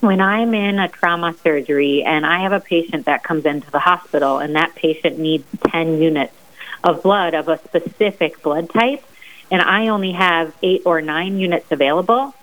when 0.01 0.19
I'm 0.19 0.53
in 0.53 0.77
a 0.77 0.89
trauma 0.89 1.33
surgery 1.41 2.03
and 2.03 2.25
I 2.25 2.41
have 2.41 2.51
a 2.51 2.59
patient 2.59 3.05
that 3.05 3.23
comes 3.23 3.45
into 3.45 3.71
the 3.71 3.79
hospital 3.79 4.39
and 4.39 4.55
that 4.55 4.75
patient 4.75 5.17
needs 5.17 5.45
10 5.69 6.01
units 6.01 6.35
of 6.83 7.01
blood 7.01 7.33
of 7.33 7.47
a 7.47 7.57
specific 7.59 8.43
blood 8.43 8.69
type, 8.69 9.03
and 9.49 9.61
I 9.61 9.87
only 9.87 10.11
have 10.11 10.53
eight 10.61 10.81
or 10.85 11.01
nine 11.01 11.39
units 11.39 11.71
available, 11.71 12.35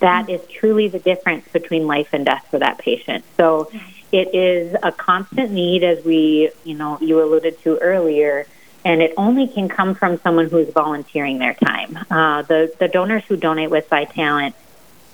that 0.00 0.30
is 0.30 0.40
truly 0.46 0.88
the 0.88 0.98
difference 0.98 1.46
between 1.48 1.86
life 1.86 2.08
and 2.12 2.24
death 2.24 2.46
for 2.50 2.58
that 2.60 2.78
patient. 2.78 3.24
So 3.36 3.70
it 4.12 4.34
is 4.34 4.76
a 4.82 4.92
constant 4.92 5.50
need, 5.50 5.84
as 5.84 6.04
we, 6.04 6.50
you 6.64 6.74
know, 6.74 6.98
you 7.00 7.22
alluded 7.22 7.60
to 7.62 7.78
earlier 7.78 8.46
and 8.84 9.02
it 9.02 9.12
only 9.16 9.48
can 9.48 9.68
come 9.68 9.94
from 9.94 10.18
someone 10.20 10.48
who's 10.48 10.68
volunteering 10.70 11.38
their 11.38 11.54
time. 11.54 11.98
Uh, 12.10 12.42
the 12.42 12.72
the 12.78 12.88
donors 12.88 13.24
who 13.24 13.36
donate 13.36 13.70
with 13.70 13.88
Vitalant 13.90 14.54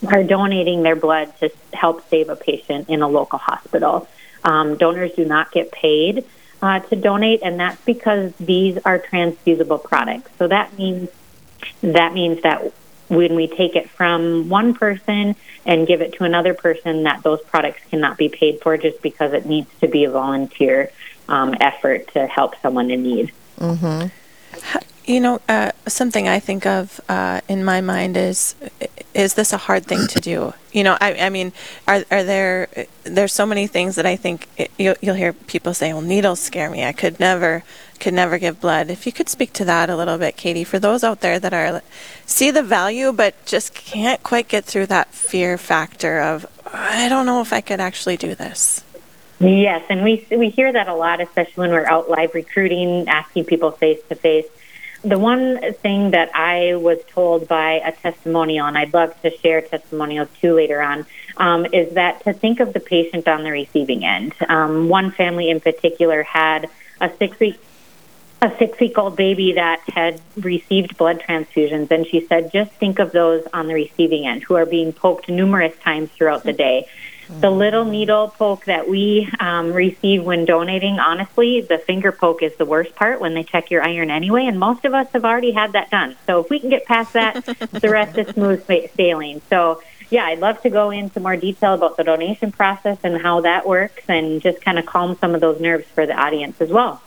are 0.07 0.23
donating 0.23 0.83
their 0.83 0.97
blood 0.97 1.33
to 1.41 1.51
help 1.73 2.09
save 2.09 2.29
a 2.29 2.37
patient 2.37 2.89
in 2.89 3.03
a 3.03 3.09
local 3.09 3.39
hospital. 3.39 4.07
Um, 4.43 4.77
donors 4.77 5.13
do 5.13 5.25
not 5.25 5.51
get 5.51 5.73
paid 5.73 6.25
uh, 6.61 6.81
to 6.81 6.97
donate, 6.97 7.41
and 7.43 7.59
that's 7.59 7.83
because 7.85 8.33
these 8.37 8.79
are 8.85 8.99
transfusible 8.99 9.79
products. 9.79 10.31
So 10.39 10.49
that 10.49 10.77
means 10.79 11.09
that 11.81 12.13
means 12.13 12.43
that 12.43 12.73
when 13.09 13.35
we 13.35 13.47
take 13.47 13.77
it 13.77 13.89
from 13.91 14.49
one 14.49 14.75
person 14.75 15.37
and 15.67 15.87
give 15.87 16.01
it 16.01 16.15
to 16.15 16.25
another 16.25 16.55
person, 16.55 17.05
that 17.05 17.23
those 17.23 17.43
products 17.43 17.81
cannot 17.91 18.17
be 18.17 18.29
paid 18.29 18.61
for 18.61 18.77
just 18.77 19.01
because 19.03 19.33
it 19.33 19.47
needs 19.47 19.69
to 19.81 19.89
be 19.89 20.05
a 20.05 20.11
volunteer 20.11 20.91
um, 21.29 21.55
effort 21.61 22.09
to 22.13 22.27
help 22.27 22.55
someone 22.61 22.91
in 22.91 23.03
need. 23.03 23.33
Mm-hmm. 23.59 24.09
You 25.07 25.21
know, 25.21 25.41
uh, 25.49 25.73
something 25.87 26.29
I 26.29 26.41
think 26.41 26.65
of 26.67 27.01
uh, 27.09 27.43
in 27.49 27.65
my 27.65 27.81
mind 27.81 28.17
is 28.17 28.55
is 29.15 29.35
this 29.35 29.53
a 29.53 29.57
hard 29.57 29.87
thing 29.87 30.07
to 30.09 30.21
do? 30.21 30.53
You 30.73 30.85
know, 30.85 30.99
I, 31.01 31.15
I 31.15 31.31
mean, 31.31 31.53
are 31.87 32.05
are 32.11 32.25
there 32.25 32.69
there's 33.05 33.33
so 33.33 33.47
many 33.47 33.67
things 33.67 33.95
that 33.97 34.07
I 34.07 34.17
think 34.17 34.49
it, 34.57 34.71
you'll, 34.77 34.97
you'll 35.01 35.15
hear 35.15 35.33
people 35.33 35.73
say, 35.73 35.93
"Well, 35.93 36.03
needles 36.03 36.41
scare 36.41 36.69
me. 36.69 36.85
I 36.85 36.93
could 36.93 37.21
never 37.21 37.63
could 38.01 38.13
never 38.13 38.39
give 38.39 38.61
blood." 38.61 38.91
If 38.91 39.07
you 39.07 39.13
could 39.13 39.29
speak 39.29 39.53
to 39.55 39.65
that 39.65 39.89
a 39.89 39.97
little 39.97 40.19
bit, 40.19 40.37
Katie, 40.37 40.65
for 40.65 40.79
those 40.79 41.05
out 41.05 41.21
there 41.21 41.39
that 41.39 41.55
are 41.55 41.83
see 42.27 42.51
the 42.51 42.63
value 42.63 43.13
but 43.13 43.35
just 43.47 43.75
can't 43.75 44.23
quite 44.23 44.49
get 44.49 44.65
through 44.65 44.87
that 44.87 45.15
fear 45.15 45.57
factor 45.57 46.21
of, 46.21 46.47
I 46.73 47.09
don't 47.09 47.27
know 47.27 47.41
if 47.41 47.53
I 47.53 47.61
could 47.61 47.81
actually 47.81 48.17
do 48.17 48.35
this. 48.35 48.83
Yes, 49.39 49.85
and 49.89 50.03
we 50.03 50.27
we 50.31 50.49
hear 50.49 50.73
that 50.73 50.89
a 50.89 50.95
lot, 50.95 51.21
especially 51.21 51.63
when 51.63 51.71
we're 51.71 51.87
out 51.87 52.11
live 52.11 52.35
recruiting, 52.35 53.09
asking 53.09 53.45
people 53.45 53.71
face 53.71 54.01
to 54.09 54.17
face 54.17 54.47
the 55.05 55.19
one 55.19 55.75
thing 55.75 56.13
that 56.13 56.31
I 56.35 56.75
was 56.77 56.99
told 57.09 57.47
by 57.47 57.83
a 57.85 57.93
testimonial, 57.93 58.67
and 58.67 58.77
I'd 58.77 58.95
love 58.95 59.21
to 59.23 59.31
share 59.39 59.61
testimonials 59.61 60.29
too 60.41 60.55
later 60.55 60.81
on, 60.81 61.07
um, 61.37 61.67
is 61.67 61.95
that 61.95 62.25
to 62.25 62.33
think 62.33 62.61
of 62.61 62.73
the 62.73 62.81
patient 62.81 63.29
on 63.29 63.45
the 63.45 63.51
receiving 63.51 64.05
end. 64.05 64.35
Um, 64.49 64.89
one 64.89 65.11
family 65.11 65.51
in 65.51 65.61
particular 65.61 66.23
had 66.23 66.71
a 67.01 67.11
six 67.19 67.39
week 67.39 67.59
a 68.43 68.55
six 68.59 68.79
week 68.79 68.99
old 68.99 69.17
baby 69.17 69.53
that 69.53 69.81
had 69.89 70.21
received 70.37 70.99
blood 70.99 71.21
transfusions, 71.21 71.91
and 71.91 72.07
she 72.07 72.27
said, 72.27 72.53
just 72.53 72.71
think 72.73 72.99
of 72.99 73.11
those 73.13 73.43
on 73.55 73.69
the 73.69 73.75
receiving 73.75 74.27
end 74.27 74.43
who 74.43 74.55
are 74.55 74.67
being 74.67 74.93
poked 74.93 75.29
numerous 75.29 75.75
times 75.79 76.11
throughout 76.11 76.43
the 76.45 76.53
day. 76.53 76.87
The 77.29 77.51
little 77.51 77.85
needle 77.85 78.29
poke 78.29 78.67
that 78.67 78.89
we 78.89 79.29
um, 79.41 79.73
receive 79.73 80.25
when 80.25 80.45
donating, 80.45 80.99
honestly, 80.99 81.63
the 81.63 81.79
finger 81.79 82.13
poke 82.13 82.43
is 82.43 82.55
the 82.57 82.65
worst 82.65 82.95
part 82.95 83.21
when 83.21 83.35
they 83.35 83.43
check 83.43 83.71
your 83.71 83.83
iron 83.83 84.11
anyway, 84.11 84.47
and 84.47 84.59
most 84.59 84.85
of 84.85 84.95
us 84.95 85.09
have 85.13 85.25
already 85.25 85.53
had 85.53 85.73
that 85.73 85.91
done. 85.91 86.17
So 86.27 86.41
if 86.41 86.51
we 86.51 86.61
can 86.61 86.71
get 86.71 86.85
past 86.85 87.15
that, 87.15 87.45
the 87.73 87.89
rest 87.89 88.19
is 88.19 88.29
smooth 88.29 88.65
sailing. 88.97 89.41
So 89.49 89.83
yeah, 90.11 90.27
I'd 90.27 90.41
love 90.41 90.61
to 90.63 90.71
go 90.71 90.91
into 90.91 91.21
more 91.21 91.37
detail 91.37 91.75
about 91.75 91.97
the 91.97 92.05
donation 92.05 92.53
process 92.53 92.99
and 93.03 93.21
how 93.21 93.41
that 93.41 93.67
works 93.67 94.05
and 94.09 94.41
just 94.41 94.61
kind 94.61 94.79
of 94.79 94.87
calm 94.87 95.17
some 95.17 95.35
of 95.35 95.41
those 95.41 95.61
nerves 95.61 95.87
for 95.95 96.07
the 96.07 96.15
audience 96.15 96.61
as 96.61 96.71
well. 96.71 97.03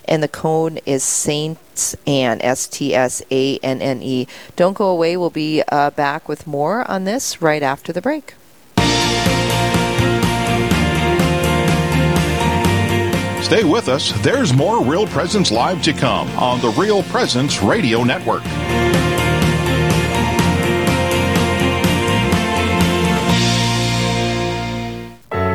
And 0.06 0.24
the 0.24 0.27
code 0.27 0.82
is 0.86 1.03
Saints 1.03 1.96
Anne, 2.06 2.41
S-T-S-A-N-N-E. 2.41 4.27
Don't 4.56 4.74
go 4.74 4.89
away. 4.89 5.17
We'll 5.17 5.29
be 5.29 5.63
uh, 5.70 5.89
back 5.91 6.27
with 6.29 6.48
more 6.48 6.89
on 6.89 7.03
this 7.03 7.41
right 7.41 7.63
after 7.63 7.91
the 7.94 8.01
break. 8.01 8.34
Stay 13.48 13.63
with 13.63 13.88
us. 13.88 14.12
There's 14.24 14.54
more 14.54 14.84
Real 14.84 15.08
Presence 15.08 15.51
Live 15.51 15.82
to 15.84 15.94
come 15.94 16.27
on 16.32 16.60
the 16.60 16.68
Real 16.72 17.01
Presence 17.04 17.63
Radio 17.63 18.04
Network. 18.04 18.44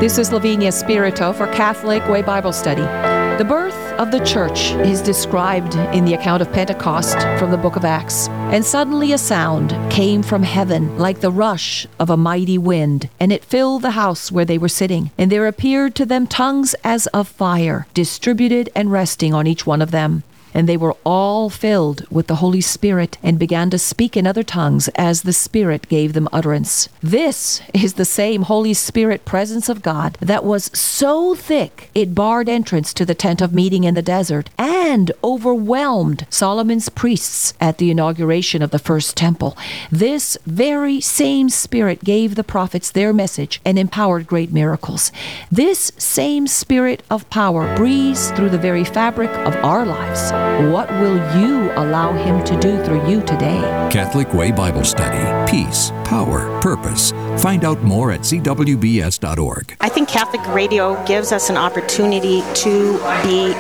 This 0.01 0.17
is 0.17 0.33
Lavinia 0.33 0.73
Spirito 0.73 1.35
for 1.35 1.47
Catholic 1.49 2.03
Way 2.09 2.23
Bible 2.23 2.55
Study. 2.55 3.12
The 3.43 3.49
birth 3.49 3.93
of 3.99 4.13
the 4.13 4.25
church 4.25 4.71
is 4.87 5.03
described 5.03 5.75
in 5.75 6.05
the 6.05 6.15
account 6.15 6.43
of 6.43 6.53
Pentecost 6.53 7.19
from 7.41 7.51
the 7.51 7.57
book 7.57 7.75
of 7.75 7.85
Acts. 7.85 8.29
And 8.29 8.65
suddenly 8.65 9.11
a 9.11 9.19
sound 9.19 9.71
came 9.91 10.23
from 10.23 10.45
heaven 10.45 10.97
like 10.97 11.19
the 11.19 11.33
rush 11.33 11.89
of 11.99 12.09
a 12.09 12.17
mighty 12.17 12.57
wind, 12.57 13.09
and 13.19 13.33
it 13.33 13.45
filled 13.45 13.83
the 13.83 13.99
house 13.99 14.31
where 14.31 14.45
they 14.45 14.59
were 14.59 14.69
sitting. 14.69 15.11
And 15.19 15.33
there 15.33 15.49
appeared 15.49 15.97
to 15.97 16.07
them 16.07 16.29
tongues 16.29 16.77
as 16.85 17.09
of 17.09 17.27
fire, 17.27 17.89
distributed 17.95 18.71
and 18.77 18.93
resting 18.93 19.35
on 19.35 19.49
each 19.49 19.67
one 19.67 19.83
of 19.83 19.91
them 19.91 20.23
and 20.55 20.69
they 20.69 20.77
were 20.77 20.97
all 21.05 21.51
filled 21.51 22.07
with 22.11 22.27
the 22.27 22.37
Holy 22.37 22.61
Spirit 22.61 23.19
and 23.23 23.39
began 23.39 23.71
to 23.71 23.79
speak 23.79 24.17
in 24.17 24.27
other 24.27 24.43
tongues 24.43 24.89
as 24.95 25.23
the 25.23 25.33
Spirit 25.33 25.89
gave 25.89 26.13
them 26.13 26.29
utterance. 26.33 26.89
This 27.01 27.61
is 27.73 27.95
the 27.95 28.05
same 28.05 28.43
Holy 28.43 28.75
Spirit 28.75 29.25
presence 29.25 29.69
of 29.69 29.83
God 29.83 30.19
that 30.21 30.45
was 30.45 30.71
so 30.77 31.35
thick 31.35 31.91
it 31.95 32.15
barred 32.15 32.49
entrance 32.49 32.93
to 32.95 33.05
the 33.05 33.15
tent 33.15 33.41
of 33.41 33.53
meeting 33.53 33.85
in 33.85 33.95
the 33.95 34.03
desert 34.03 34.51
and 34.59 35.13
overwhelmed 35.23 36.27
Solomon's 36.31 36.89
priests 36.89 37.55
at 37.61 37.79
the 37.79 37.91
inauguration 37.91 38.63
of 38.63 38.71
the 38.71 38.79
first 38.79 39.17
temple. 39.17 39.57
This 39.91 40.37
very 40.47 41.01
same 41.01 41.49
Spirit 41.49 42.05
gave 42.05 42.35
the 42.35 42.45
prophets 42.45 42.91
their 42.91 43.13
message 43.13 43.61
and 43.65 43.79
empowered 43.79 44.27
great 44.27 44.53
miracles. 44.53 45.13
This 45.51 45.93
same 45.97 46.47
Spirit 46.47 47.03
of 47.11 47.29
power 47.31 47.75
breathes 47.77 48.31
through 48.33 48.51
the 48.51 48.59
very 48.59 48.85
fabric 48.85 49.31
of 49.47 49.55
our 49.65 49.85
lives. 49.87 50.42
What 50.71 50.91
will 50.91 51.17
you 51.41 51.73
allow 51.73 52.13
Him 52.13 52.45
to 52.45 52.59
do 52.61 52.83
through 52.85 53.09
you 53.11 53.21
today? 53.23 53.61
Catholic 53.91 54.33
Way 54.33 54.53
Bible 54.53 54.85
Study. 54.85 55.51
Peace, 55.51 55.91
power, 56.05 56.61
purpose. 56.61 57.13
Find 57.43 57.65
out 57.65 57.83
more 57.83 58.13
at 58.13 58.21
cwbs.org. 58.21 59.77
I 59.81 59.89
think 59.89 60.09
Catholic 60.09 60.47
radio 60.49 61.03
gives 61.05 61.33
us 61.33 61.51
an 61.51 61.57
opportunity 61.57 62.43
to 62.55 62.93
be 63.23 63.53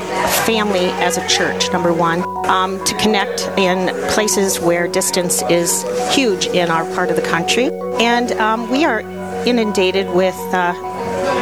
family 0.46 0.86
as 1.02 1.18
a 1.18 1.26
church, 1.28 1.70
number 1.72 1.92
one, 1.92 2.22
um, 2.46 2.82
to 2.84 2.96
connect 2.98 3.42
in 3.58 3.94
places 4.10 4.60
where 4.60 4.86
distance 4.88 5.42
is 5.50 5.84
huge 6.14 6.46
in 6.46 6.70
our 6.70 6.84
part 6.94 7.10
of 7.10 7.16
the 7.16 7.22
country. 7.22 7.70
And 8.00 8.32
um, 8.32 8.70
we 8.70 8.84
are 8.84 9.00
inundated 9.46 10.08
with 10.10 10.36
uh, 10.52 10.72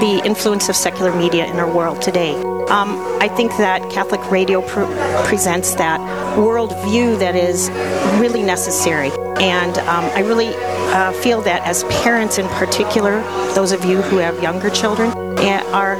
the 0.01 0.23
influence 0.25 0.69
of 0.69 0.77
secular 0.77 1.15
media 1.15 1.47
in 1.47 1.57
our 1.57 1.71
world 1.71 2.01
today. 2.03 2.35
Um, 2.71 3.01
I 3.21 3.29
think 3.29 3.51
that 3.57 3.91
Catholic 3.91 4.21
radio 4.31 4.63
pr- 4.63 4.85
presents 5.27 5.75
that 5.75 6.01
worldview 6.39 7.19
that 7.19 7.35
is 7.35 7.69
really 8.21 8.43
necessary. 8.43 9.11
And 9.41 9.79
um, 9.79 10.05
I 10.15 10.21
really 10.21 10.55
uh, 10.95 11.13
feel 11.13 11.41
that 11.43 11.63
as 11.67 11.85
parents 12.03 12.39
in 12.39 12.47
particular, 12.49 13.21
those 13.55 13.73
of 13.73 13.85
you 13.85 14.03
who 14.03 14.19
have 14.19 14.41
younger 14.43 14.71
children, 14.71 15.11
eh, 15.39 15.63
are 15.73 15.97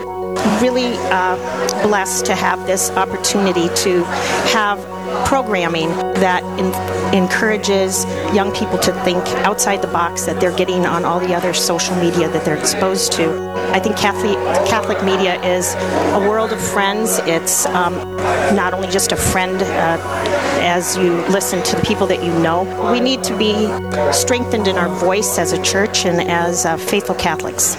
really 0.63 0.93
uh, 1.11 1.37
blessed 1.83 2.27
to 2.27 2.35
have 2.35 2.67
this 2.67 2.91
opportunity 2.91 3.69
to 3.77 4.05
have 4.55 4.79
programming 5.27 5.89
that 6.21 6.43
in- 6.59 7.15
encourages 7.15 8.05
young 8.35 8.53
people 8.53 8.79
to 8.79 8.93
think 9.05 9.25
outside 9.47 9.83
the 9.83 9.89
box 9.89 10.25
that 10.27 10.41
they're 10.41 10.57
getting 10.57 10.87
on 10.87 11.05
all 11.05 11.21
the 11.21 11.35
other 11.35 11.53
social 11.53 11.95
media 11.97 12.29
that 12.29 12.45
they're 12.45 12.57
exposed 12.57 13.13
to. 13.13 13.51
I 13.73 13.81
think 13.81 13.97
Catholic, 13.97 14.37
Catholic 14.69 15.03
media 15.05 15.41
is 15.43 15.75
a 16.15 16.21
world 16.29 16.53
of 16.53 16.61
friends. 16.61 17.19
It's 17.25 17.67
um, 17.67 17.95
not 18.55 18.75
only 18.75 18.89
just 18.89 19.13
a 19.13 19.17
friend 19.17 19.63
uh, 19.63 19.99
as 20.61 20.97
you 20.97 21.15
listen 21.29 21.63
to 21.63 21.77
the 21.77 21.83
people 21.83 22.07
that 22.09 22.23
you 22.23 22.33
know. 22.41 22.63
We 22.93 23.01
need 23.01 23.23
to 23.25 23.37
be 23.37 23.55
strengthened 24.13 24.69
in 24.69 24.77
our 24.77 24.89
voice 24.89 25.39
as 25.39 25.53
a 25.53 25.63
church 25.63 26.07
and 26.07 26.21
as 26.29 26.67
uh, 26.67 26.77
faithful 26.77 27.15
Catholics. 27.15 27.79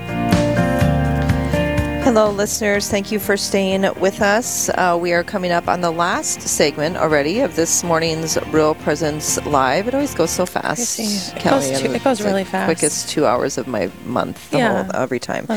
Hello, 2.11 2.29
listeners. 2.29 2.89
Thank 2.89 3.09
you 3.09 3.19
for 3.19 3.37
staying 3.37 3.83
with 4.01 4.21
us. 4.21 4.67
Uh, 4.67 4.97
we 4.99 5.13
are 5.13 5.23
coming 5.23 5.53
up 5.53 5.69
on 5.69 5.79
the 5.79 5.91
last 5.91 6.41
segment 6.41 6.97
already 6.97 7.39
of 7.39 7.55
this 7.55 7.85
morning's 7.85 8.37
Real 8.47 8.75
Presence 8.75 9.41
Live. 9.45 9.87
It 9.87 9.93
always 9.93 10.13
goes 10.13 10.29
so 10.29 10.45
fast. 10.45 10.99
It 10.99 11.41
goes, 11.41 11.69
it 11.69 12.03
goes 12.03 12.21
really 12.21 12.43
fast. 12.43 12.65
Quickest 12.65 13.07
two 13.07 13.25
hours 13.25 13.57
of 13.57 13.65
my 13.65 13.89
month, 14.03 14.49
the 14.51 14.57
Yeah. 14.57 14.83
whole, 14.83 15.01
every 15.01 15.19
time. 15.21 15.47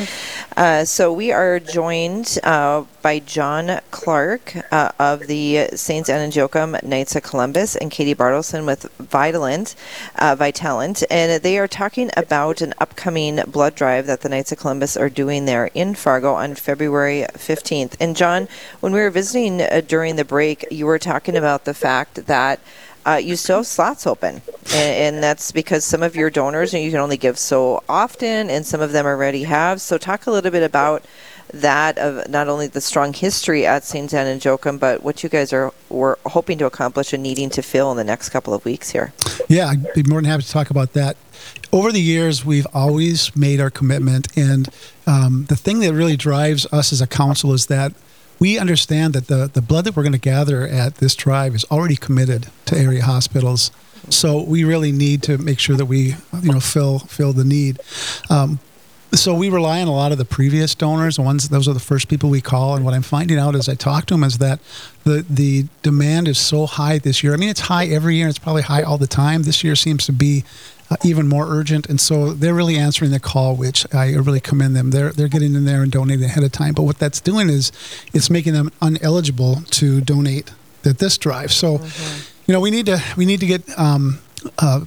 Uh, 0.56 0.84
so 0.84 1.12
we 1.12 1.32
are 1.32 1.58
joined 1.58 2.38
uh, 2.44 2.84
by 3.04 3.18
John 3.18 3.80
Clark 3.90 4.72
uh, 4.72 4.92
of 4.98 5.26
the 5.26 5.68
Saints 5.74 6.08
Joachim 6.08 6.74
Knights 6.82 7.14
of 7.14 7.22
Columbus 7.22 7.76
and 7.76 7.90
Katie 7.90 8.14
Bartleson 8.14 8.64
with 8.64 8.90
Vitalant, 8.96 9.74
uh, 10.16 10.34
Vitalent, 10.34 11.04
and 11.10 11.42
they 11.42 11.58
are 11.58 11.68
talking 11.68 12.10
about 12.16 12.62
an 12.62 12.72
upcoming 12.78 13.42
blood 13.46 13.74
drive 13.74 14.06
that 14.06 14.22
the 14.22 14.30
Knights 14.30 14.52
of 14.52 14.58
Columbus 14.58 14.96
are 14.96 15.10
doing 15.10 15.44
there 15.44 15.66
in 15.74 15.94
Fargo 15.94 16.32
on 16.32 16.54
February 16.54 17.26
15th. 17.34 17.94
And 18.00 18.16
John, 18.16 18.48
when 18.80 18.94
we 18.94 19.00
were 19.00 19.10
visiting 19.10 19.60
uh, 19.60 19.82
during 19.86 20.16
the 20.16 20.24
break, 20.24 20.64
you 20.70 20.86
were 20.86 20.98
talking 20.98 21.36
about 21.36 21.66
the 21.66 21.74
fact 21.74 22.24
that 22.24 22.58
uh, 23.06 23.20
you 23.22 23.36
still 23.36 23.58
have 23.58 23.66
slots 23.66 24.06
open, 24.06 24.40
and, 24.72 25.16
and 25.16 25.22
that's 25.22 25.52
because 25.52 25.84
some 25.84 26.02
of 26.02 26.16
your 26.16 26.30
donors 26.30 26.72
you 26.72 26.90
can 26.90 27.00
only 27.00 27.18
give 27.18 27.38
so 27.38 27.82
often, 27.86 28.48
and 28.48 28.64
some 28.64 28.80
of 28.80 28.92
them 28.92 29.04
already 29.04 29.42
have. 29.42 29.82
So, 29.82 29.98
talk 29.98 30.26
a 30.26 30.30
little 30.30 30.50
bit 30.50 30.62
about 30.62 31.04
that 31.60 31.98
of 31.98 32.28
not 32.28 32.48
only 32.48 32.66
the 32.66 32.80
strong 32.80 33.12
history 33.12 33.66
at 33.66 33.84
St. 33.84 34.12
Anne 34.12 34.26
and 34.26 34.44
Joachim, 34.44 34.78
but 34.78 35.02
what 35.02 35.22
you 35.22 35.28
guys 35.28 35.52
are 35.52 35.72
were 35.88 36.18
hoping 36.26 36.58
to 36.58 36.66
accomplish 36.66 37.12
and 37.12 37.22
needing 37.22 37.50
to 37.50 37.62
fill 37.62 37.90
in 37.90 37.96
the 37.96 38.04
next 38.04 38.30
couple 38.30 38.54
of 38.54 38.64
weeks 38.64 38.90
here. 38.90 39.12
Yeah, 39.48 39.68
I'd 39.68 39.92
be 39.94 40.02
more 40.02 40.20
than 40.20 40.30
happy 40.30 40.42
to 40.42 40.50
talk 40.50 40.70
about 40.70 40.92
that. 40.94 41.16
Over 41.72 41.92
the 41.92 42.00
years, 42.00 42.44
we've 42.44 42.66
always 42.72 43.34
made 43.36 43.60
our 43.60 43.70
commitment, 43.70 44.36
and 44.36 44.68
um, 45.06 45.46
the 45.48 45.56
thing 45.56 45.80
that 45.80 45.92
really 45.92 46.16
drives 46.16 46.66
us 46.72 46.92
as 46.92 47.00
a 47.00 47.06
council 47.06 47.52
is 47.52 47.66
that 47.66 47.92
we 48.38 48.58
understand 48.58 49.14
that 49.14 49.28
the, 49.28 49.48
the 49.52 49.62
blood 49.62 49.84
that 49.84 49.96
we're 49.96 50.02
going 50.02 50.12
to 50.12 50.18
gather 50.18 50.66
at 50.66 50.96
this 50.96 51.14
drive 51.14 51.54
is 51.54 51.64
already 51.70 51.96
committed 51.96 52.48
to 52.66 52.76
area 52.76 53.02
hospitals. 53.02 53.70
So 54.10 54.42
we 54.42 54.64
really 54.64 54.92
need 54.92 55.22
to 55.24 55.38
make 55.38 55.58
sure 55.58 55.76
that 55.76 55.86
we, 55.86 56.16
you 56.42 56.52
know, 56.52 56.60
fill 56.60 56.98
fill 56.98 57.32
the 57.32 57.44
need. 57.44 57.80
Um, 58.28 58.58
so 59.14 59.34
we 59.34 59.48
rely 59.48 59.80
on 59.80 59.88
a 59.88 59.92
lot 59.92 60.12
of 60.12 60.18
the 60.18 60.24
previous 60.24 60.74
donors. 60.74 61.16
The 61.16 61.22
ones 61.22 61.48
those 61.48 61.68
are 61.68 61.72
the 61.72 61.80
first 61.80 62.08
people 62.08 62.30
we 62.30 62.40
call. 62.40 62.76
And 62.76 62.84
what 62.84 62.94
I'm 62.94 63.02
finding 63.02 63.38
out 63.38 63.54
as 63.54 63.68
I 63.68 63.74
talk 63.74 64.06
to 64.06 64.14
them 64.14 64.24
is 64.24 64.38
that 64.38 64.60
the 65.04 65.24
the 65.28 65.66
demand 65.82 66.28
is 66.28 66.38
so 66.38 66.66
high 66.66 66.98
this 66.98 67.22
year. 67.22 67.34
I 67.34 67.36
mean, 67.36 67.48
it's 67.48 67.60
high 67.60 67.86
every 67.86 68.16
year. 68.16 68.26
and 68.26 68.30
It's 68.30 68.38
probably 68.38 68.62
high 68.62 68.82
all 68.82 68.98
the 68.98 69.06
time. 69.06 69.42
This 69.42 69.62
year 69.62 69.76
seems 69.76 70.06
to 70.06 70.12
be 70.12 70.44
uh, 70.90 70.96
even 71.04 71.28
more 71.28 71.46
urgent, 71.48 71.88
and 71.88 72.00
so 72.00 72.32
they're 72.32 72.54
really 72.54 72.76
answering 72.76 73.10
the 73.10 73.20
call, 73.20 73.56
which 73.56 73.86
I 73.94 74.14
really 74.14 74.40
commend 74.40 74.76
them. 74.76 74.90
They're 74.90 75.12
they're 75.12 75.28
getting 75.28 75.54
in 75.54 75.64
there 75.64 75.82
and 75.82 75.92
donating 75.92 76.24
ahead 76.24 76.44
of 76.44 76.52
time. 76.52 76.74
But 76.74 76.82
what 76.82 76.98
that's 76.98 77.20
doing 77.20 77.48
is 77.48 77.72
it's 78.12 78.30
making 78.30 78.52
them 78.52 78.70
uneligible 78.82 79.68
to 79.70 80.00
donate 80.00 80.52
at 80.84 80.98
this 80.98 81.16
drive. 81.18 81.52
So, 81.52 81.80
you 82.46 82.52
know, 82.52 82.60
we 82.60 82.70
need 82.70 82.86
to 82.86 83.02
we 83.16 83.26
need 83.26 83.40
to 83.40 83.46
get. 83.46 83.78
Um, 83.78 84.18
uh, 84.58 84.84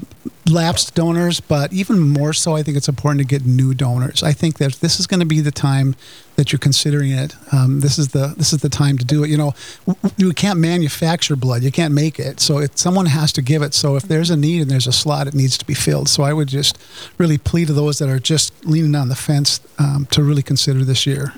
lapsed 0.49 0.95
donors, 0.95 1.39
but 1.39 1.73
even 1.73 1.99
more 1.99 2.33
so, 2.33 2.55
I 2.55 2.63
think 2.63 2.77
it's 2.77 2.87
important 2.87 3.21
to 3.21 3.27
get 3.27 3.45
new 3.45 3.73
donors. 3.73 4.23
I 4.23 4.31
think 4.33 4.57
that 4.57 4.73
this 4.75 4.99
is 4.99 5.07
going 5.07 5.19
to 5.19 5.25
be 5.25 5.41
the 5.41 5.51
time 5.51 5.95
that 6.35 6.51
you're 6.51 6.59
considering 6.59 7.11
it. 7.11 7.35
Um, 7.51 7.79
this 7.79 7.97
is 7.97 8.09
the 8.09 8.33
this 8.37 8.53
is 8.53 8.61
the 8.61 8.69
time 8.69 8.97
to 8.97 9.05
do 9.05 9.23
it. 9.23 9.29
You 9.29 9.37
know, 9.37 9.53
you 10.17 10.31
can't 10.33 10.59
manufacture 10.59 11.35
blood; 11.35 11.63
you 11.63 11.71
can't 11.71 11.93
make 11.93 12.19
it. 12.19 12.39
So 12.39 12.59
if 12.59 12.77
someone 12.77 13.07
has 13.07 13.31
to 13.33 13.41
give 13.41 13.61
it. 13.61 13.73
So 13.73 13.95
if 13.95 14.03
there's 14.03 14.29
a 14.29 14.37
need 14.37 14.61
and 14.61 14.71
there's 14.71 14.87
a 14.87 14.93
slot, 14.93 15.27
it 15.27 15.33
needs 15.33 15.57
to 15.57 15.65
be 15.65 15.73
filled. 15.73 16.09
So 16.09 16.23
I 16.23 16.33
would 16.33 16.47
just 16.47 16.77
really 17.17 17.37
plead 17.37 17.67
to 17.67 17.73
those 17.73 17.99
that 17.99 18.09
are 18.09 18.19
just 18.19 18.65
leaning 18.65 18.95
on 18.95 19.09
the 19.09 19.15
fence 19.15 19.59
um, 19.79 20.07
to 20.11 20.23
really 20.23 20.43
consider 20.43 20.83
this 20.83 21.05
year. 21.05 21.33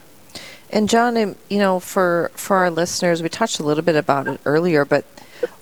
And 0.72 0.88
John, 0.88 1.18
um, 1.18 1.36
you 1.50 1.58
know, 1.58 1.80
for 1.80 2.32
for 2.36 2.58
our 2.58 2.70
listeners, 2.70 3.24
we 3.24 3.30
touched 3.30 3.60
a 3.60 3.64
little 3.64 3.84
bit 3.84 3.96
about 3.96 4.28
it 4.28 4.40
earlier, 4.46 4.86
but 4.86 5.06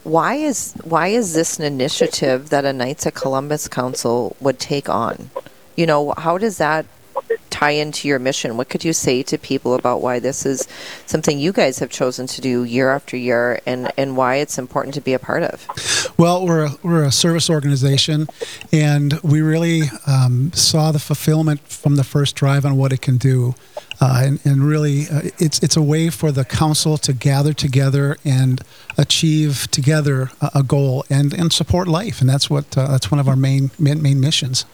why 0.07 0.35
is 0.35 0.73
why 0.85 1.07
is 1.07 1.33
this 1.33 1.59
an 1.59 1.65
initiative 1.65 2.49
that 2.49 2.63
a 2.63 2.71
Knights 2.71 3.05
of 3.05 3.13
Columbus 3.13 3.67
Council 3.67 4.35
would 4.39 4.57
take 4.57 4.87
on? 4.87 5.29
You 5.75 5.85
know, 5.85 6.13
how 6.17 6.37
does 6.37 6.57
that 6.59 6.85
tie 7.49 7.71
into 7.71 8.07
your 8.07 8.19
mission? 8.19 8.55
What 8.55 8.69
could 8.69 8.85
you 8.85 8.93
say 8.93 9.21
to 9.23 9.37
people 9.37 9.73
about 9.73 10.01
why 10.01 10.19
this 10.19 10.45
is 10.45 10.67
something 11.07 11.39
you 11.39 11.51
guys 11.51 11.79
have 11.79 11.89
chosen 11.89 12.25
to 12.27 12.41
do 12.41 12.63
year 12.63 12.89
after 12.89 13.17
year, 13.17 13.59
and 13.65 13.91
and 13.97 14.15
why 14.15 14.35
it's 14.35 14.57
important 14.57 14.95
to 14.95 15.01
be 15.01 15.13
a 15.13 15.19
part 15.19 15.43
of? 15.43 15.67
Well, 16.17 16.45
we're 16.45 16.67
a, 16.67 16.71
we're 16.83 17.03
a 17.03 17.11
service 17.11 17.49
organization, 17.49 18.27
and 18.71 19.19
we 19.23 19.41
really 19.41 19.83
um, 20.05 20.53
saw 20.53 20.93
the 20.93 20.99
fulfillment 20.99 21.59
from 21.67 21.97
the 21.97 22.05
first 22.05 22.35
drive 22.35 22.65
on 22.65 22.77
what 22.77 22.93
it 22.93 23.01
can 23.01 23.17
do, 23.17 23.55
uh, 23.99 24.21
and, 24.23 24.39
and 24.45 24.63
really, 24.63 25.09
uh, 25.09 25.29
it's 25.37 25.59
it's 25.59 25.75
a 25.75 25.81
way 25.81 26.09
for 26.09 26.31
the 26.31 26.45
council 26.45 26.97
to 26.99 27.11
gather 27.11 27.51
together 27.51 28.17
and 28.23 28.63
achieve 28.97 29.67
together 29.71 30.31
a, 30.41 30.63
goal 30.63 31.05
and, 31.09 31.33
and 31.33 31.53
support 31.53 31.87
life, 31.87 32.19
and 32.19 32.29
that's 32.29 32.49
what 32.49 32.77
uh, 32.77 32.87
that's 32.87 33.11
one 33.11 33.19
of 33.19 33.27
our 33.27 33.35
main 33.35 33.71
main, 33.77 34.01
main 34.01 34.19
missions. 34.19 34.65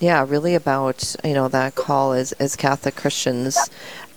Yeah, 0.00 0.24
really 0.26 0.54
about 0.54 1.16
you 1.24 1.34
know 1.34 1.48
that 1.48 1.74
call 1.74 2.12
as 2.12 2.32
as 2.32 2.54
Catholic 2.54 2.94
Christians 2.94 3.58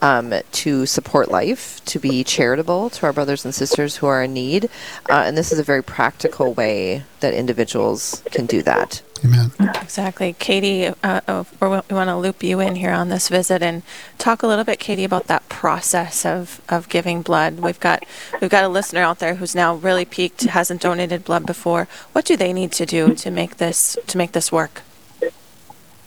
um, 0.01 0.33
to 0.51 0.85
support 0.85 1.29
life, 1.29 1.83
to 1.85 1.99
be 1.99 2.23
charitable 2.23 2.89
to 2.91 3.05
our 3.05 3.13
brothers 3.13 3.45
and 3.45 3.53
sisters 3.53 3.97
who 3.97 4.07
are 4.07 4.23
in 4.23 4.33
need, 4.33 4.65
uh, 5.09 5.23
and 5.25 5.35
this 5.35 5.51
is 5.51 5.59
a 5.59 5.63
very 5.63 5.83
practical 5.83 6.53
way 6.53 7.03
that 7.19 7.33
individuals 7.33 8.23
can 8.31 8.45
do 8.45 8.61
that. 8.61 9.01
Amen. 9.23 9.51
Exactly. 9.59 10.33
Katie, 10.39 10.87
uh, 10.87 11.21
uh, 11.27 11.43
we 11.59 11.67
want 11.67 11.87
to 11.87 12.17
loop 12.17 12.41
you 12.43 12.59
in 12.59 12.75
here 12.75 12.91
on 12.91 13.09
this 13.09 13.29
visit 13.29 13.61
and 13.61 13.83
talk 14.17 14.41
a 14.41 14.47
little 14.47 14.63
bit, 14.63 14.79
Katie, 14.79 15.03
about 15.03 15.27
that 15.27 15.47
process 15.49 16.25
of, 16.25 16.61
of 16.69 16.89
giving 16.89 17.21
blood. 17.21 17.59
We've 17.59 17.79
got 17.79 18.03
we've 18.39 18.49
got 18.49 18.63
a 18.63 18.69
listener 18.69 19.01
out 19.01 19.19
there 19.19 19.35
who's 19.35 19.53
now 19.53 19.75
really 19.75 20.05
peaked, 20.05 20.43
hasn't 20.43 20.81
donated 20.81 21.23
blood 21.23 21.45
before. 21.45 21.87
What 22.13 22.25
do 22.25 22.35
they 22.35 22.51
need 22.51 22.71
to 22.73 22.85
do 22.85 23.13
to 23.15 23.29
make 23.29 23.57
this 23.57 23.97
to 24.07 24.17
make 24.17 24.31
this 24.31 24.51
work? 24.51 24.81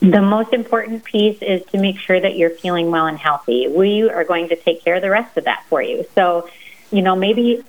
The 0.01 0.21
most 0.21 0.53
important 0.53 1.05
piece 1.05 1.41
is 1.41 1.65
to 1.67 1.79
make 1.79 1.99
sure 1.99 2.21
that 2.21 2.37
you're 2.37 2.51
feeling 2.51 2.91
well 2.91 3.07
and 3.07 3.19
healthy. 3.19 3.69
We 3.69 4.11
are 4.11 4.25
going 4.25 4.49
to 4.49 4.57
take 4.57 4.85
care 4.85 4.97
of 4.97 5.03
the 5.03 5.11
rest 5.11 5.37
of 5.37 5.45
that 5.45 5.65
for 5.69 5.81
you. 5.81 6.05
So, 6.15 6.51
you 6.91 7.01
know, 7.01 7.17
maybe 7.17 7.65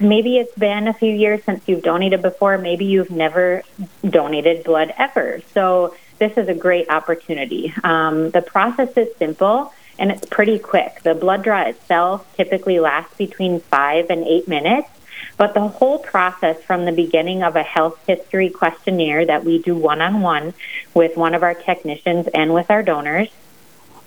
maybe 0.00 0.38
it's 0.38 0.54
been 0.56 0.88
a 0.88 0.94
few 0.94 1.12
years 1.12 1.42
since 1.44 1.62
you've 1.66 1.82
donated 1.82 2.22
before. 2.22 2.58
Maybe 2.58 2.84
you've 2.84 3.10
never 3.10 3.62
donated 4.08 4.64
blood 4.64 4.92
ever. 4.96 5.40
So 5.52 5.94
this 6.18 6.36
is 6.36 6.48
a 6.48 6.54
great 6.54 6.88
opportunity. 6.88 7.72
Um, 7.82 8.30
the 8.30 8.42
process 8.42 8.96
is 8.96 9.14
simple 9.16 9.72
and 9.98 10.10
it's 10.10 10.24
pretty 10.26 10.58
quick. 10.58 11.02
The 11.02 11.14
blood 11.14 11.42
draw 11.42 11.62
itself 11.62 12.26
typically 12.36 12.80
lasts 12.80 13.16
between 13.16 13.60
five 13.60 14.10
and 14.10 14.24
eight 14.24 14.48
minutes. 14.48 14.88
But 15.36 15.54
the 15.54 15.66
whole 15.68 15.98
process 15.98 16.60
from 16.62 16.84
the 16.84 16.92
beginning 16.92 17.42
of 17.42 17.56
a 17.56 17.62
health 17.62 17.98
history 18.06 18.50
questionnaire 18.50 19.26
that 19.26 19.44
we 19.44 19.58
do 19.58 19.74
one 19.74 20.00
on 20.00 20.20
one 20.20 20.54
with 20.94 21.16
one 21.16 21.34
of 21.34 21.42
our 21.42 21.54
technicians 21.54 22.26
and 22.28 22.52
with 22.52 22.70
our 22.70 22.82
donors, 22.82 23.28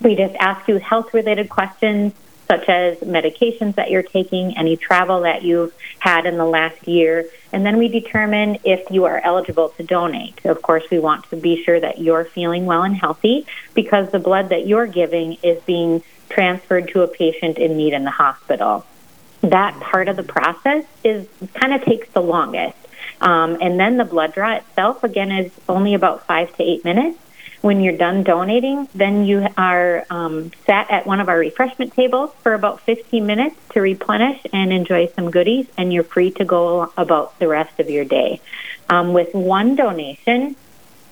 we 0.01 0.15
just 0.15 0.35
ask 0.35 0.67
you 0.67 0.77
health 0.77 1.13
related 1.13 1.49
questions 1.49 2.13
such 2.47 2.69
as 2.69 2.97
medications 2.99 3.75
that 3.75 3.89
you're 3.89 4.03
taking, 4.03 4.57
any 4.57 4.77
travel 4.77 5.21
that 5.21 5.43
you've 5.43 5.73
had 5.99 6.25
in 6.25 6.37
the 6.37 6.45
last 6.45 6.87
year, 6.87 7.25
and 7.51 7.65
then 7.65 7.77
we 7.77 7.87
determine 7.87 8.57
if 8.63 8.89
you 8.91 9.05
are 9.05 9.19
eligible 9.23 9.69
to 9.69 9.83
donate. 9.83 10.45
Of 10.45 10.61
course, 10.61 10.83
we 10.91 10.99
want 10.99 11.29
to 11.29 11.35
be 11.35 11.63
sure 11.63 11.79
that 11.79 11.99
you're 11.99 12.25
feeling 12.25 12.65
well 12.65 12.83
and 12.83 12.95
healthy 12.95 13.45
because 13.73 14.11
the 14.11 14.19
blood 14.19 14.49
that 14.49 14.67
you're 14.67 14.87
giving 14.87 15.33
is 15.41 15.61
being 15.63 16.03
transferred 16.29 16.89
to 16.89 17.01
a 17.01 17.07
patient 17.07 17.57
in 17.57 17.77
need 17.77 17.93
in 17.93 18.03
the 18.03 18.11
hospital 18.11 18.85
that 19.49 19.79
part 19.79 20.07
of 20.07 20.15
the 20.15 20.23
process 20.23 20.85
is 21.03 21.27
kind 21.53 21.73
of 21.73 21.83
takes 21.83 22.09
the 22.09 22.21
longest. 22.21 22.77
Um, 23.21 23.57
and 23.61 23.79
then 23.79 23.97
the 23.97 24.05
blood 24.05 24.33
draw 24.33 24.55
itself, 24.55 25.03
again, 25.03 25.31
is 25.31 25.51
only 25.69 25.93
about 25.93 26.25
five 26.25 26.55
to 26.57 26.63
eight 26.63 26.83
minutes. 26.83 27.17
When 27.65 27.81
you're 27.81 27.97
done 27.97 28.21
donating, 28.21 28.87
then 28.93 29.25
you 29.25 29.47
are 29.57 30.05
um, 30.11 30.51
sat 30.67 30.91
at 30.91 31.07
one 31.07 31.19
of 31.19 31.29
our 31.29 31.39
refreshment 31.39 31.93
tables 31.93 32.29
for 32.43 32.53
about 32.53 32.81
15 32.81 33.25
minutes 33.25 33.55
to 33.71 33.81
replenish 33.81 34.39
and 34.53 34.71
enjoy 34.71 35.07
some 35.15 35.31
goodies, 35.31 35.65
and 35.75 35.91
you're 35.91 36.03
free 36.03 36.29
to 36.33 36.45
go 36.45 36.93
about 36.95 37.39
the 37.39 37.47
rest 37.47 37.79
of 37.79 37.89
your 37.89 38.05
day. 38.05 38.39
Um, 38.87 39.13
with 39.13 39.33
one 39.33 39.75
donation, 39.75 40.55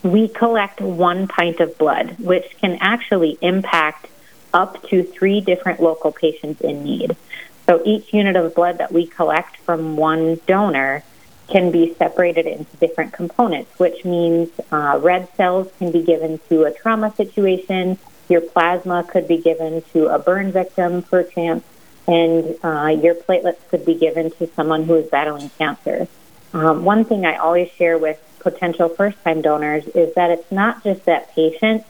we 0.03 0.27
collect 0.27 0.79
one 0.79 1.27
pint 1.27 1.59
of 1.59 1.75
blood, 1.79 2.19
which 2.19 2.55
can 2.59 2.77
actually 2.79 3.39
impact 3.41 4.05
up 4.53 4.87
to 4.89 5.01
three 5.01 5.41
different 5.41 5.81
local 5.81 6.11
patients 6.11 6.61
in 6.61 6.83
need. 6.83 7.15
So 7.65 7.81
each 7.83 8.13
unit 8.13 8.35
of 8.35 8.53
blood 8.53 8.77
that 8.77 8.91
we 8.91 9.07
collect 9.07 9.57
from 9.57 9.97
one 9.97 10.39
donor 10.45 11.03
can 11.47 11.71
be 11.71 11.93
separated 11.95 12.45
into 12.45 12.77
different 12.77 13.13
components, 13.13 13.77
which 13.77 14.05
means 14.05 14.49
uh, 14.71 14.99
red 15.01 15.27
cells 15.35 15.71
can 15.77 15.91
be 15.91 16.01
given 16.01 16.39
to 16.49 16.63
a 16.63 16.71
trauma 16.71 17.13
situation, 17.15 17.97
your 18.29 18.41
plasma 18.41 19.03
could 19.03 19.27
be 19.27 19.37
given 19.37 19.81
to 19.93 20.07
a 20.07 20.17
burn 20.17 20.51
victim, 20.51 21.01
perchance, 21.03 21.63
and 22.07 22.57
uh, 22.63 22.87
your 22.87 23.15
platelets 23.15 23.59
could 23.69 23.85
be 23.85 23.95
given 23.95 24.31
to 24.31 24.47
someone 24.55 24.83
who 24.83 24.95
is 24.95 25.07
battling 25.09 25.49
cancer. 25.57 26.07
Um, 26.53 26.85
one 26.85 27.03
thing 27.05 27.25
I 27.25 27.37
always 27.37 27.69
share 27.71 27.97
with 27.97 28.19
potential 28.39 28.89
first 28.89 29.21
time 29.23 29.41
donors 29.41 29.85
is 29.87 30.13
that 30.15 30.29
it's 30.31 30.51
not 30.51 30.83
just 30.83 31.05
that 31.05 31.33
patient 31.33 31.85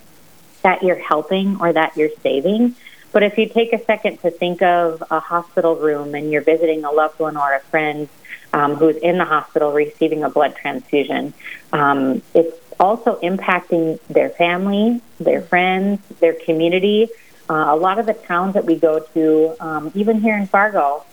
that 0.62 0.84
you're 0.84 0.96
helping 0.96 1.60
or 1.60 1.74
that 1.74 1.98
you're 1.98 2.16
saving, 2.22 2.76
But 3.14 3.22
if 3.22 3.38
you 3.38 3.48
take 3.48 3.72
a 3.74 3.84
second 3.86 4.18
to 4.22 4.32
think 4.32 4.64
of 4.64 5.04
a 5.10 5.20
hospital 5.20 5.76
room 5.76 6.16
and 6.16 6.32
you're 6.32 6.42
visiting 6.42 6.84
a 6.84 6.92
loved 6.92 7.20
one 7.20 7.38
or 7.38 7.54
a 7.54 7.60
friend 7.60 8.10
um, 8.54 8.76
who's 8.76 8.96
in 8.98 9.18
the 9.18 9.26
hospital 9.26 9.72
receiving 9.72 10.24
a 10.24 10.30
blood 10.30 10.56
transfusion, 10.56 11.34
um, 11.74 12.22
it's 12.34 12.58
also 12.80 13.20
impacting 13.22 14.00
their 14.08 14.30
family, 14.30 15.02
their 15.20 15.42
friends, 15.42 16.02
their 16.20 16.34
community. 16.34 17.10
Uh, 17.50 17.66
a 17.70 17.76
lot 17.76 18.00
of 18.00 18.06
the 18.06 18.14
towns 18.14 18.54
that 18.54 18.66
we 18.66 18.76
go 18.76 19.00
to, 19.00 19.56
um, 19.60 19.92
even 19.96 20.22
here 20.22 20.38
in 20.38 20.48
Fargo, 20.48 21.04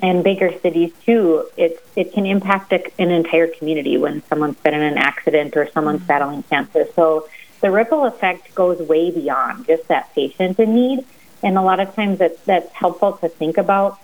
and 0.00 0.22
bigger 0.22 0.56
cities 0.60 0.92
too, 1.04 1.44
it 1.56 1.84
it 1.96 2.12
can 2.12 2.24
impact 2.26 2.72
a, 2.72 2.80
an 3.00 3.10
entire 3.10 3.48
community 3.48 3.96
when 3.96 4.22
someone's 4.26 4.56
been 4.58 4.74
in 4.74 4.82
an 4.82 4.98
accident 4.98 5.56
or 5.56 5.68
someone's 5.70 5.98
mm-hmm. 6.00 6.06
battling 6.06 6.42
cancer. 6.44 6.86
So 6.94 7.28
the 7.60 7.70
ripple 7.70 8.04
effect 8.06 8.54
goes 8.54 8.78
way 8.78 9.10
beyond 9.10 9.66
just 9.66 9.88
that 9.88 10.14
patient 10.14 10.60
in 10.60 10.74
need, 10.74 11.04
and 11.42 11.58
a 11.58 11.62
lot 11.62 11.80
of 11.80 11.94
times 11.94 12.18
that's 12.18 12.40
that's 12.44 12.72
helpful 12.72 13.14
to 13.14 13.28
think 13.28 13.58
about 13.58 13.98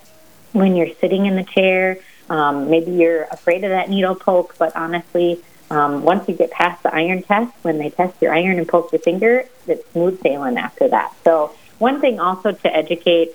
when 0.53 0.75
you're 0.75 0.95
sitting 1.01 1.27
in 1.27 1.37
the 1.37 1.45
chair. 1.45 1.99
Um, 2.31 2.71
maybe 2.71 2.93
you're 2.93 3.25
afraid 3.25 3.65
of 3.65 3.71
that 3.71 3.91
needle 3.91 4.15
poke, 4.15 4.57
but 4.59 4.75
honestly, 4.77 5.43
um, 5.71 6.03
once 6.03 6.29
you 6.29 6.35
get 6.35 6.51
past 6.51 6.83
the 6.83 6.95
iron 6.95 7.23
test, 7.23 7.53
when 7.63 7.79
they 7.79 7.91
test 7.91 8.21
your 8.21 8.35
iron 8.35 8.59
and 8.59 8.69
poke 8.69 8.93
your 8.93 9.01
finger, 9.01 9.45
it's 9.67 9.91
smooth 9.93 10.21
sailing 10.23 10.57
after 10.57 10.89
that. 10.89 11.15
So 11.25 11.55
one 11.79 12.01
thing 12.01 12.21
also 12.21 12.53
to 12.53 12.77
educate 12.77 13.33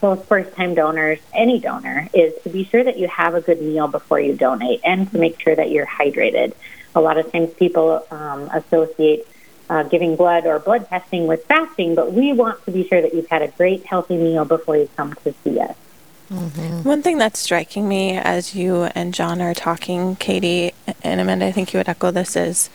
those 0.00 0.22
first 0.26 0.54
time 0.54 0.74
donors, 0.74 1.18
any 1.32 1.58
donor, 1.58 2.08
is 2.12 2.34
to 2.42 2.50
be 2.50 2.64
sure 2.64 2.84
that 2.84 2.98
you 2.98 3.08
have 3.08 3.34
a 3.34 3.40
good 3.40 3.60
meal 3.60 3.88
before 3.88 4.20
you 4.20 4.34
donate 4.34 4.80
and 4.84 5.10
to 5.10 5.18
make 5.18 5.40
sure 5.40 5.54
that 5.54 5.70
you're 5.70 5.86
hydrated. 5.86 6.52
A 6.94 7.00
lot 7.00 7.18
of 7.18 7.32
times 7.32 7.52
people 7.54 8.06
um, 8.10 8.42
associate 8.52 9.26
uh, 9.70 9.82
giving 9.84 10.14
blood 10.14 10.46
or 10.46 10.58
blood 10.58 10.88
testing 10.88 11.26
with 11.26 11.44
fasting, 11.46 11.94
but 11.94 12.12
we 12.12 12.32
want 12.32 12.62
to 12.66 12.70
be 12.70 12.86
sure 12.86 13.00
that 13.00 13.14
you've 13.14 13.28
had 13.28 13.42
a 13.42 13.48
great, 13.48 13.84
healthy 13.86 14.16
meal 14.16 14.44
before 14.44 14.76
you 14.76 14.88
come 14.96 15.14
to 15.24 15.34
see 15.42 15.58
us. 15.58 15.76
Mm-hmm. 16.30 16.82
One 16.88 17.02
thing 17.02 17.18
that's 17.18 17.38
striking 17.38 17.86
me 17.86 18.16
as 18.16 18.54
you 18.54 18.84
and 18.94 19.12
John 19.12 19.42
are 19.42 19.54
talking, 19.54 20.16
Katie 20.16 20.72
and 21.02 21.20
Amanda, 21.20 21.46
I 21.46 21.52
think 21.52 21.72
you 21.72 21.78
would 21.78 21.88
echo 21.88 22.10
this 22.10 22.34
is 22.34 22.70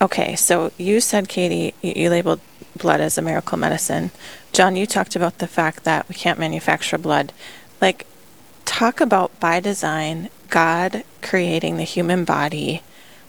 okay, 0.00 0.36
so 0.36 0.72
you 0.76 1.00
said, 1.00 1.28
Katie, 1.28 1.74
you, 1.80 1.92
you 1.96 2.10
labeled 2.10 2.40
blood 2.76 3.00
as 3.00 3.16
a 3.16 3.22
miracle 3.22 3.58
medicine. 3.58 4.10
John, 4.52 4.76
you 4.76 4.86
talked 4.86 5.16
about 5.16 5.38
the 5.38 5.46
fact 5.46 5.84
that 5.84 6.08
we 6.08 6.14
can't 6.14 6.38
manufacture 6.38 6.98
blood. 6.98 7.32
Like, 7.80 8.06
talk 8.64 9.00
about 9.00 9.38
by 9.40 9.60
design, 9.60 10.30
God 10.48 11.04
creating 11.22 11.76
the 11.76 11.84
human 11.84 12.24
body 12.24 12.82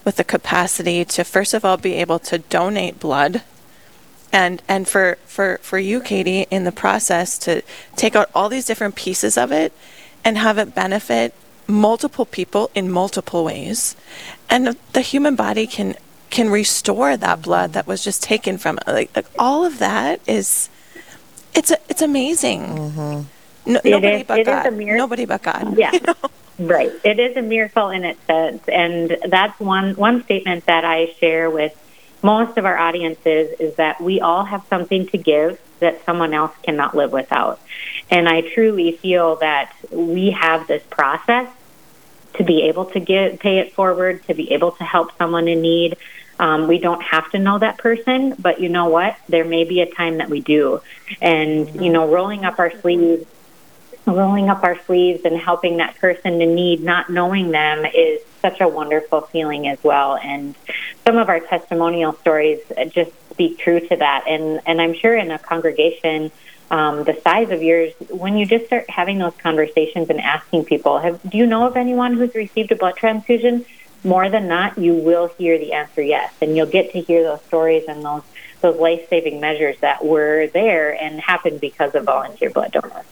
with 0.04 0.16
the 0.16 0.24
capacity 0.24 1.04
to, 1.04 1.24
first 1.24 1.54
of 1.54 1.64
all, 1.64 1.76
be 1.76 1.94
able 1.94 2.18
to 2.20 2.38
donate 2.38 3.00
blood. 3.00 3.42
And, 4.36 4.62
and 4.68 4.86
for, 4.86 5.16
for, 5.24 5.58
for 5.62 5.78
you, 5.78 6.02
Katie, 6.02 6.46
in 6.50 6.64
the 6.64 6.72
process 6.72 7.38
to 7.38 7.62
take 7.96 8.14
out 8.14 8.28
all 8.34 8.50
these 8.50 8.66
different 8.66 8.94
pieces 8.94 9.38
of 9.38 9.50
it 9.50 9.72
and 10.26 10.36
have 10.36 10.58
it 10.58 10.74
benefit 10.74 11.32
multiple 11.66 12.26
people 12.26 12.70
in 12.74 12.90
multiple 12.90 13.46
ways. 13.46 13.96
And 14.50 14.76
the 14.92 15.00
human 15.00 15.36
body 15.36 15.66
can 15.66 15.96
can 16.28 16.50
restore 16.50 17.16
that 17.16 17.40
blood 17.40 17.72
that 17.72 17.86
was 17.86 18.04
just 18.04 18.22
taken 18.22 18.58
from 18.58 18.76
it. 18.78 18.86
Like, 18.86 19.16
like 19.16 19.26
all 19.38 19.64
of 19.64 19.78
that 19.78 20.20
is 20.26 20.68
it's 21.54 21.70
a, 21.70 21.78
it's 21.88 22.02
amazing. 22.02 22.60
Mm-hmm. 22.60 23.72
No, 23.72 23.80
nobody 23.84 24.16
is, 24.16 24.24
but 24.24 24.44
God. 24.44 24.72
Nobody 24.74 25.24
but 25.24 25.42
God. 25.42 25.78
Yeah. 25.78 25.92
You 25.96 26.00
know? 26.00 26.68
Right. 26.74 26.92
It 27.04 27.18
is 27.18 27.36
a 27.36 27.42
miracle 27.42 27.88
in 27.88 28.04
its 28.04 28.20
sense, 28.26 28.66
and 28.68 29.16
that's 29.28 29.58
one 29.58 29.94
one 29.94 30.24
statement 30.24 30.66
that 30.66 30.84
I 30.84 31.14
share 31.20 31.50
with 31.50 31.74
most 32.26 32.58
of 32.58 32.64
our 32.64 32.76
audiences 32.76 33.54
is 33.60 33.76
that 33.76 34.00
we 34.00 34.20
all 34.20 34.44
have 34.44 34.64
something 34.68 35.06
to 35.08 35.16
give 35.16 35.60
that 35.78 36.04
someone 36.04 36.34
else 36.34 36.52
cannot 36.64 36.96
live 36.96 37.12
without. 37.12 37.60
And 38.10 38.28
I 38.28 38.40
truly 38.40 38.92
feel 38.92 39.36
that 39.36 39.72
we 39.92 40.30
have 40.32 40.66
this 40.66 40.82
process 40.90 41.48
to 42.34 42.42
be 42.42 42.62
able 42.62 42.86
to 42.86 43.00
get 43.00 43.38
pay 43.38 43.58
it 43.58 43.72
forward, 43.74 44.24
to 44.24 44.34
be 44.34 44.52
able 44.52 44.72
to 44.72 44.84
help 44.84 45.16
someone 45.16 45.46
in 45.46 45.60
need. 45.60 45.96
Um, 46.38 46.66
we 46.66 46.78
don't 46.78 47.02
have 47.02 47.30
to 47.30 47.38
know 47.38 47.58
that 47.60 47.78
person, 47.78 48.34
but 48.38 48.60
you 48.60 48.68
know 48.68 48.88
what? 48.88 49.16
There 49.28 49.44
may 49.44 49.62
be 49.62 49.80
a 49.80 49.90
time 50.00 50.18
that 50.18 50.28
we 50.28 50.40
do. 50.40 50.82
And, 51.22 51.80
you 51.80 51.90
know, 51.92 52.08
rolling 52.08 52.44
up 52.44 52.58
our 52.58 52.72
sleeves, 52.80 53.24
rolling 54.04 54.50
up 54.50 54.64
our 54.64 54.78
sleeves 54.82 55.24
and 55.24 55.36
helping 55.38 55.76
that 55.78 55.94
person 55.96 56.42
in 56.42 56.54
need, 56.56 56.82
not 56.82 57.08
knowing 57.08 57.52
them, 57.52 57.86
is 57.86 58.20
such 58.46 58.60
a 58.60 58.68
wonderful 58.68 59.22
feeling 59.22 59.68
as 59.68 59.82
well. 59.82 60.16
And 60.16 60.54
some 61.04 61.16
of 61.16 61.28
our 61.28 61.40
testimonial 61.40 62.12
stories 62.14 62.60
just 62.88 63.10
speak 63.30 63.58
true 63.58 63.80
to 63.80 63.96
that. 63.96 64.24
And, 64.28 64.60
and 64.66 64.80
I'm 64.80 64.94
sure 64.94 65.16
in 65.16 65.30
a 65.30 65.38
congregation, 65.38 66.30
um, 66.70 67.04
the 67.04 67.20
size 67.22 67.50
of 67.50 67.62
yours, 67.62 67.92
when 68.08 68.36
you 68.36 68.46
just 68.46 68.66
start 68.66 68.88
having 68.88 69.18
those 69.18 69.34
conversations 69.42 70.10
and 70.10 70.20
asking 70.20 70.64
people, 70.64 70.98
have, 70.98 71.20
do 71.28 71.38
you 71.38 71.46
know 71.46 71.66
of 71.66 71.76
anyone 71.76 72.14
who's 72.14 72.34
received 72.34 72.72
a 72.72 72.76
blood 72.76 72.96
transfusion? 72.96 73.64
more 74.06 74.28
than 74.28 74.46
not, 74.48 74.78
you 74.78 74.94
will 74.94 75.28
hear 75.36 75.58
the 75.58 75.72
answer 75.72 76.00
yes, 76.00 76.32
and 76.40 76.56
you'll 76.56 76.66
get 76.66 76.92
to 76.92 77.00
hear 77.00 77.22
those 77.22 77.42
stories 77.42 77.84
and 77.88 78.04
those 78.04 78.22
those 78.62 78.76
life 78.76 79.06
saving 79.10 79.38
measures 79.38 79.76
that 79.80 80.04
were 80.04 80.46
there 80.46 80.90
and 80.90 81.20
happened 81.20 81.60
because 81.60 81.94
of 81.94 82.04
volunteer 82.04 82.48
blood 82.48 82.72
donors. 82.72 83.04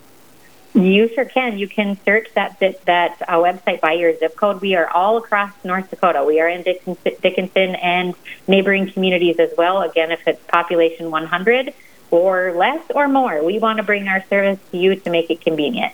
You 0.73 1.09
sure 1.15 1.25
can. 1.25 1.57
You 1.57 1.67
can 1.67 1.97
search 2.05 2.27
that 2.35 2.59
that 2.85 3.21
uh, 3.27 3.37
website 3.37 3.81
by 3.81 3.93
your 3.93 4.15
zip 4.17 4.35
code. 4.35 4.61
We 4.61 4.75
are 4.75 4.87
all 4.87 5.17
across 5.17 5.51
North 5.63 5.89
Dakota. 5.89 6.23
We 6.23 6.39
are 6.39 6.47
in 6.47 6.61
Dickinson, 6.61 7.13
Dickinson 7.21 7.75
and 7.75 8.13
neighboring 8.47 8.91
communities 8.91 9.39
as 9.39 9.51
well. 9.57 9.81
Again, 9.81 10.11
if 10.11 10.27
it's 10.27 10.43
population 10.45 11.09
100 11.09 11.73
or 12.11 12.53
less 12.53 12.83
or 12.93 13.07
more, 13.07 13.43
we 13.43 13.57
want 13.57 13.77
to 13.77 13.83
bring 13.83 14.07
our 14.07 14.23
service 14.25 14.59
to 14.71 14.77
you 14.77 14.95
to 14.95 15.09
make 15.09 15.31
it 15.31 15.41
convenient. 15.41 15.93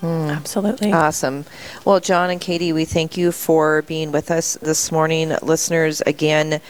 Mm, 0.00 0.30
Absolutely. 0.30 0.92
Awesome. 0.92 1.46
Well, 1.84 2.00
John 2.00 2.28
and 2.28 2.40
Katie, 2.40 2.72
we 2.72 2.84
thank 2.84 3.16
you 3.16 3.32
for 3.32 3.82
being 3.82 4.12
with 4.12 4.30
us 4.30 4.58
this 4.60 4.92
morning. 4.92 5.34
Listeners, 5.40 6.02
again, 6.02 6.60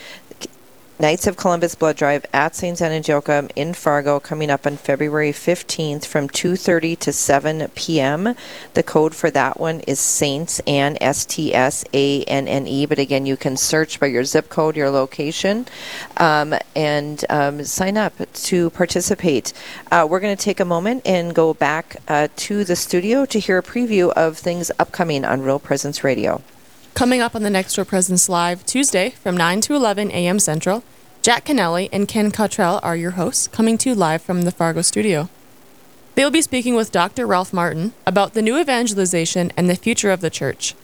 Knights 0.99 1.27
of 1.27 1.37
Columbus 1.37 1.75
Blood 1.75 1.97
Drive 1.97 2.25
at 2.33 2.57
St. 2.57 2.81
Joachim 3.07 3.51
in 3.55 3.75
Fargo 3.75 4.19
coming 4.19 4.49
up 4.49 4.67
on 4.67 4.79
February 4.79 5.31
15th 5.31 6.07
from 6.07 6.27
2.30 6.27 6.99
to 7.01 7.13
7 7.13 7.69
p.m. 7.75 8.35
The 8.73 8.83
code 8.83 9.15
for 9.15 9.31
that 9.33 9.61
one 9.61 9.81
is 9.81 10.01
Saints 10.01 10.59
Anne 10.61 10.97
S-T-S-A-N-N-E. 11.03 12.87
But 12.87 12.99
again, 12.99 13.27
you 13.27 13.37
can 13.37 13.59
search 13.59 14.01
by 14.01 14.07
your 14.07 14.25
zip 14.25 14.49
code, 14.49 14.75
your 14.75 14.89
location, 14.89 15.67
um, 16.17 16.55
and 16.75 17.23
um, 17.29 17.63
sign 17.65 17.99
up 17.99 18.15
to 18.33 18.71
participate. 18.71 19.53
Uh, 19.93 20.07
we're 20.09 20.21
going 20.21 20.35
to 20.35 20.43
take 20.43 20.61
a 20.61 20.65
moment 20.65 21.03
and 21.05 21.35
go 21.35 21.53
back 21.53 21.97
uh, 22.09 22.29
to 22.37 22.65
the 22.65 22.75
studio 22.75 23.27
to 23.27 23.39
hear 23.39 23.59
a 23.59 23.63
preview 23.63 24.11
of 24.13 24.39
things 24.39 24.71
upcoming 24.79 25.27
on 25.27 25.43
Real 25.43 25.59
Presence 25.59 26.03
Radio. 26.03 26.41
Coming 26.97 27.21
up 27.21 27.35
on 27.35 27.43
the 27.43 27.51
next 27.51 27.77
Real 27.77 27.85
Presence 27.85 28.27
Live 28.27 28.65
Tuesday 28.65 29.11
from 29.11 29.37
9 29.37 29.61
to 29.61 29.75
11 29.75 30.11
a.m. 30.13 30.39
Central, 30.39 30.83
Jack 31.21 31.45
Kennelly 31.45 31.91
and 31.93 32.09
Ken 32.09 32.31
Cottrell 32.31 32.81
are 32.83 32.97
your 32.97 33.11
hosts, 33.11 33.49
coming 33.49 33.77
to 33.77 33.91
you 33.91 33.95
live 33.95 34.23
from 34.23 34.43
the 34.43 34.51
Fargo 34.51 34.81
studio. 34.81 35.29
They 36.15 36.25
will 36.25 36.31
be 36.31 36.41
speaking 36.41 36.75
with 36.75 36.93
Dr. 36.93 37.27
Ralph 37.27 37.53
Martin 37.53 37.93
about 38.07 38.33
the 38.33 38.41
new 38.41 38.59
evangelization 38.59 39.53
and 39.59 39.69
the 39.69 39.77
future 39.77 40.11
of 40.11 40.23
the 40.23 40.31
church. 40.31 40.75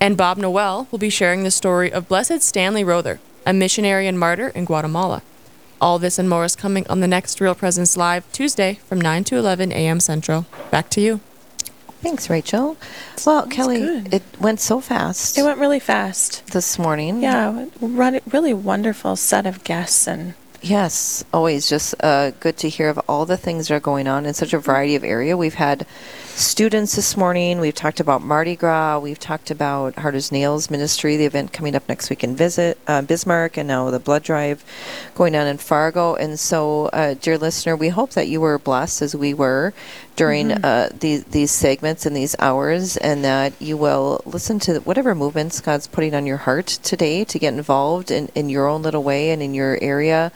And 0.00 0.16
Bob 0.16 0.38
Noel 0.38 0.88
will 0.90 0.98
be 0.98 1.08
sharing 1.08 1.44
the 1.44 1.52
story 1.52 1.92
of 1.92 2.08
Blessed 2.08 2.42
Stanley 2.42 2.82
Rother, 2.82 3.20
a 3.46 3.52
missionary 3.52 4.08
and 4.08 4.18
martyr 4.18 4.48
in 4.48 4.64
Guatemala. 4.64 5.22
All 5.80 6.00
this 6.00 6.18
and 6.18 6.28
more 6.28 6.44
is 6.44 6.56
coming 6.56 6.84
on 6.88 6.98
the 6.98 7.06
next 7.06 7.40
Real 7.40 7.54
Presence 7.54 7.96
Live 7.96 8.30
Tuesday 8.32 8.80
from 8.86 9.00
9 9.00 9.22
to 9.22 9.36
11 9.36 9.70
a.m. 9.70 10.00
Central. 10.00 10.46
Back 10.72 10.90
to 10.90 11.00
you. 11.00 11.20
Thanks, 12.02 12.30
Rachel. 12.30 12.76
Well, 13.26 13.46
Kelly, 13.46 13.80
good. 13.80 14.14
it 14.14 14.22
went 14.40 14.58
so 14.60 14.80
fast 14.80 15.36
It 15.36 15.42
went 15.42 15.58
really 15.58 15.78
fast. 15.80 16.46
this 16.52 16.78
morning. 16.78 17.22
Yeah, 17.22 17.66
really 17.80 18.54
wonderful 18.54 19.16
set 19.16 19.46
of 19.46 19.62
guests 19.64 20.06
and 20.08 20.34
Yes, 20.62 21.24
always 21.32 21.68
just 21.70 21.94
uh, 22.00 22.32
good 22.40 22.58
to 22.58 22.68
hear 22.68 22.90
of 22.90 23.00
all 23.08 23.24
the 23.24 23.38
things 23.38 23.68
that 23.68 23.74
are 23.74 23.80
going 23.80 24.06
on 24.06 24.26
in 24.26 24.34
such 24.34 24.52
a 24.52 24.58
variety 24.58 24.94
of 24.94 25.02
area. 25.04 25.34
We've 25.36 25.54
had 25.54 25.86
students 26.40 26.96
this 26.96 27.16
morning. 27.18 27.60
We've 27.60 27.74
talked 27.74 28.00
about 28.00 28.22
Mardi 28.22 28.56
Gras. 28.56 28.98
We've 28.98 29.18
talked 29.18 29.50
about 29.50 29.96
Hard 29.96 30.14
as 30.14 30.32
Nails 30.32 30.70
Ministry, 30.70 31.16
the 31.16 31.26
event 31.26 31.52
coming 31.52 31.74
up 31.74 31.86
next 31.88 32.08
week 32.08 32.24
in 32.24 32.34
Visit 32.34 32.78
uh, 32.86 33.02
Bismarck, 33.02 33.58
and 33.58 33.68
now 33.68 33.90
the 33.90 33.98
blood 33.98 34.22
drive 34.22 34.64
going 35.14 35.36
on 35.36 35.46
in 35.46 35.58
Fargo. 35.58 36.14
And 36.14 36.40
so, 36.40 36.86
uh, 36.86 37.14
dear 37.14 37.36
listener, 37.36 37.76
we 37.76 37.90
hope 37.90 38.12
that 38.12 38.28
you 38.28 38.40
were 38.40 38.58
blessed 38.58 39.02
as 39.02 39.14
we 39.14 39.34
were 39.34 39.74
during 40.16 40.52
uh, 40.52 40.90
these 40.98 41.24
these 41.24 41.50
segments 41.50 42.06
and 42.06 42.16
these 42.16 42.34
hours, 42.38 42.96
and 42.96 43.22
that 43.22 43.52
you 43.60 43.76
will 43.76 44.22
listen 44.24 44.58
to 44.60 44.80
whatever 44.80 45.14
movements 45.14 45.60
God's 45.60 45.86
putting 45.86 46.14
on 46.14 46.26
your 46.26 46.38
heart 46.38 46.66
today 46.66 47.24
to 47.24 47.38
get 47.38 47.52
involved 47.52 48.10
in, 48.10 48.28
in 48.34 48.48
your 48.48 48.66
own 48.66 48.82
little 48.82 49.02
way 49.02 49.30
and 49.30 49.42
in 49.42 49.52
your 49.52 49.78
area 49.82 50.32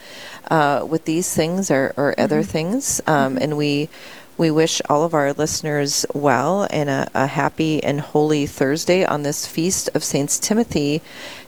uh, 0.51 0.85
with 0.87 1.05
these 1.05 1.33
things 1.33 1.71
or, 1.71 1.93
or 1.97 2.13
other 2.19 2.43
things. 2.43 3.01
Um, 3.07 3.37
And 3.37 3.57
we 3.57 3.89
we 4.37 4.51
wish 4.51 4.81
all 4.89 5.03
of 5.03 5.13
our 5.13 5.33
listeners 5.33 6.05
well 6.13 6.67
and 6.69 6.89
a, 6.89 7.09
a 7.13 7.27
happy 7.27 7.83
and 7.83 8.01
holy 8.01 8.45
Thursday 8.45 9.05
on 9.05 9.23
this 9.23 9.47
feast 9.47 9.89
of 9.95 10.03
Saints 10.03 10.39
Timothy 10.39 11.01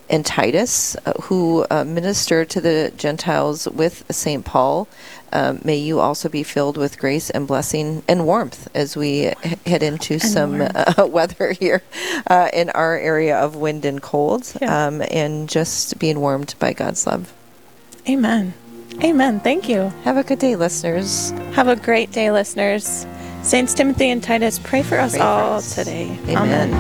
and 0.10 0.26
Titus, 0.26 0.96
uh, 1.06 1.12
who 1.24 1.66
uh, 1.70 1.84
ministered 1.84 2.50
to 2.52 2.62
the 2.62 2.94
Gentiles 2.96 3.68
with 3.68 4.06
St. 4.10 4.46
Paul. 4.46 4.88
Um, 5.34 5.60
may 5.66 5.76
you 5.76 6.00
also 6.00 6.30
be 6.30 6.44
filled 6.44 6.78
with 6.78 6.98
grace 6.98 7.30
and 7.30 7.46
blessing 7.46 8.04
and 8.08 8.26
warmth 8.26 8.70
as 8.74 8.96
we 8.96 9.34
head 9.66 9.84
into 9.84 10.18
some 10.18 10.62
uh, 10.74 11.06
weather 11.06 11.52
here 11.52 11.84
uh, 12.28 12.50
in 12.54 12.70
our 12.70 12.98
area 12.98 13.38
of 13.38 13.58
wind 13.58 13.84
and 13.84 14.02
cold, 14.02 14.54
Yeah. 14.62 14.88
um, 14.88 15.02
and 15.12 15.50
just 15.50 16.00
being 16.00 16.22
warmed 16.22 16.56
by 16.58 16.72
God's 16.72 17.06
love. 17.06 17.34
amen. 18.08 18.54
Amen. 19.04 19.40
Thank 19.40 19.70
you. 19.70 19.90
Have 20.04 20.18
a 20.18 20.24
good 20.24 20.40
day, 20.40 20.56
listeners. 20.56 21.32
Have 21.54 21.68
a 21.68 21.76
great 21.76 22.12
day, 22.12 22.32
listeners. 22.32 23.06
Saints 23.44 23.74
Timothy 23.74 24.10
and 24.10 24.22
Titus, 24.24 24.60
pray 24.60 24.82
for 24.84 24.98
us 25.00 25.12
Pray 25.12 25.20
for 25.20 25.26
all 25.26 25.54
us. 25.58 25.76
today. 25.76 26.18
Amen. 26.30 26.72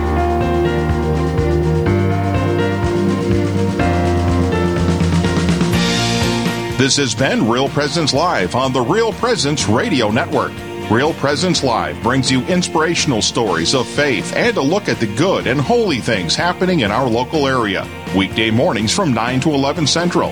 This 6.77 6.95
has 6.97 7.15
been 7.15 7.49
Real 7.49 7.67
Presence 7.69 8.13
Live 8.13 8.53
on 8.53 8.71
the 8.71 8.81
Real 8.81 9.11
Presence 9.13 9.67
Radio 9.67 10.11
Network. 10.11 10.51
Real 10.91 11.11
Presence 11.15 11.63
Live 11.63 12.01
brings 12.03 12.31
you 12.31 12.41
inspirational 12.45 13.23
stories 13.23 13.73
of 13.73 13.87
faith 13.87 14.31
and 14.35 14.55
a 14.57 14.61
look 14.61 14.87
at 14.87 14.99
the 14.99 15.07
good 15.15 15.47
and 15.47 15.59
holy 15.59 15.97
things 15.99 16.35
happening 16.35 16.81
in 16.81 16.91
our 16.91 17.09
local 17.09 17.47
area. 17.47 17.85
Weekday 18.15 18.51
mornings 18.51 18.93
from 18.93 19.11
9 19.11 19.39
to 19.41 19.49
11 19.49 19.87
Central. 19.87 20.31